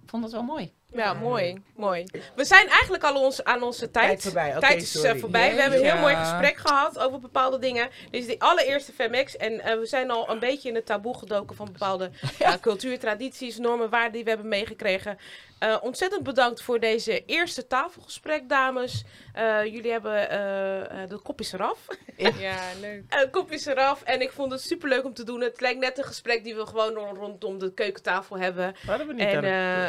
[0.06, 0.72] vond dat wel mooi.
[0.94, 2.04] Ja, mooi, mooi.
[2.36, 4.06] We zijn eigenlijk al ons, aan onze tijd.
[4.06, 5.18] Tijd voorbij, oké, Tijd is eh, sorry.
[5.18, 5.54] voorbij.
[5.54, 7.88] We hebben een heel mooi gesprek gehad over bepaalde dingen.
[8.10, 9.36] Dit is de allereerste FemX.
[9.36, 12.98] En eh, we zijn al een beetje in het taboe gedoken van bepaalde ja, cultuur,
[12.98, 15.18] tradities, normen, waarden die we hebben meegekregen.
[15.58, 19.04] Eh, ontzettend bedankt voor deze eerste tafelgesprek, dames.
[19.32, 21.78] Eh, jullie hebben eh, eh, de kopjes eraf.
[22.38, 23.02] Ja, leuk.
[23.08, 24.02] Eh, kopjes eraf.
[24.02, 25.40] En ik vond het superleuk om te doen.
[25.40, 28.74] Het lijkt net een gesprek die we gewoon rond- rondom de keukentafel hebben.
[28.86, 29.44] Hadden we niet En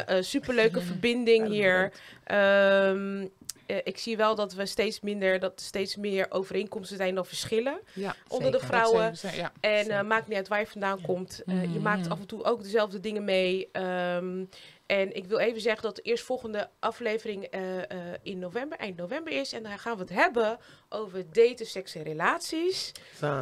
[0.07, 1.91] eh, superleuke verbinding hier.
[2.23, 3.27] Ehm,
[3.65, 7.79] eh, ik zie wel dat we steeds minder, dat steeds meer overeenkomsten zijn dan verschillen
[7.93, 9.05] Ja, onder de vrouwen.
[9.05, 11.43] dat zijn- ja, En eh, maakt niet uit waar je vandaan komt.
[11.45, 11.81] Eh, Je Mhm.
[11.81, 13.69] maakt af en toe ook dezelfde dingen mee.
[13.71, 14.43] Ehm,
[14.85, 17.87] en ik wil even zeggen dat de eerstvolgende aflevering eh, eh,
[18.23, 19.53] in november, eind november is.
[19.53, 20.59] En daar gaan we het hebben
[20.89, 22.91] over daten, seks en relaties.
[23.19, 23.39] Zo.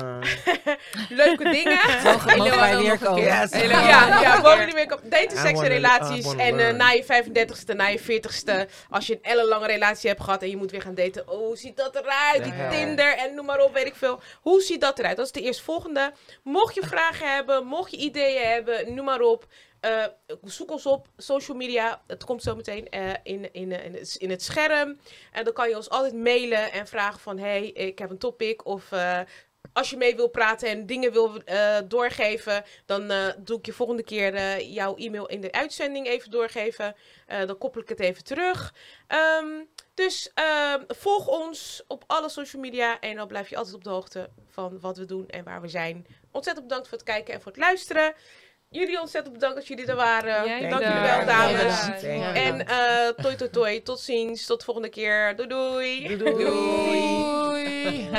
[1.10, 1.80] Leuke dingen.
[2.04, 3.24] Mogen, mogen wij weer komen?
[3.24, 3.52] Yes.
[3.52, 5.10] Ja, ja, mogen jullie weer komen.
[5.10, 6.36] Daten, seks en relaties.
[6.36, 10.42] En eh, na je 35ste, na je 40ste, als je een ellenlange relatie hebt gehad
[10.42, 11.30] en je moet weer gaan daten.
[11.30, 12.44] Oh, hoe ziet dat eruit?
[12.44, 12.54] Die.
[12.70, 14.20] Tinder en noem maar op, weet ik veel.
[14.42, 15.18] Hoe ziet dat eruit?
[15.18, 16.14] Dat is de eerstvolgende.
[16.44, 19.48] Mocht je vragen hebben, mocht je ideeën hebben, noem maar op.
[19.84, 20.06] eh,
[20.44, 22.02] zoek ons op, social media.
[22.08, 25.00] Het komt zo meteen eh, in, in, eh, in, het, in het scherm.
[25.32, 27.38] En dan kan je ons altijd mailen en vragen van...
[27.38, 28.90] hey, ik heb een topic of...
[29.74, 31.42] als je mee wil praten en dingen wil
[31.88, 36.96] doorgeven, dan doe ik je volgende keer jouw e-mail in de uitzending even doorgeven.
[37.46, 38.74] Dan koppel ik het even terug.
[39.08, 39.64] Ehm,
[39.94, 43.90] dus ehm, volg ons op alle social media en dan blijf je altijd op de
[43.90, 46.06] hoogte van wat we doen en waar we zijn.
[46.32, 48.14] Ontzettend bedankt voor het kijken en voor het luisteren.
[48.74, 50.46] Jullie ontzettend bedankt dat jullie er waren.
[50.46, 52.04] Jij Dank jullie wel, dames.
[52.34, 55.36] En eh toi toi toi, tot ziens, tot de volgende keer.
[55.36, 56.18] Doei doei.
[56.18, 56.44] Doei, doei.
[56.44, 58.10] Doei.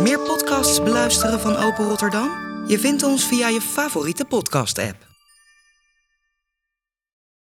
[0.00, 2.30] Meer podcasts beluisteren van Open Rotterdam?
[2.66, 5.09] Je vindt ons via je favoriete podcast-app.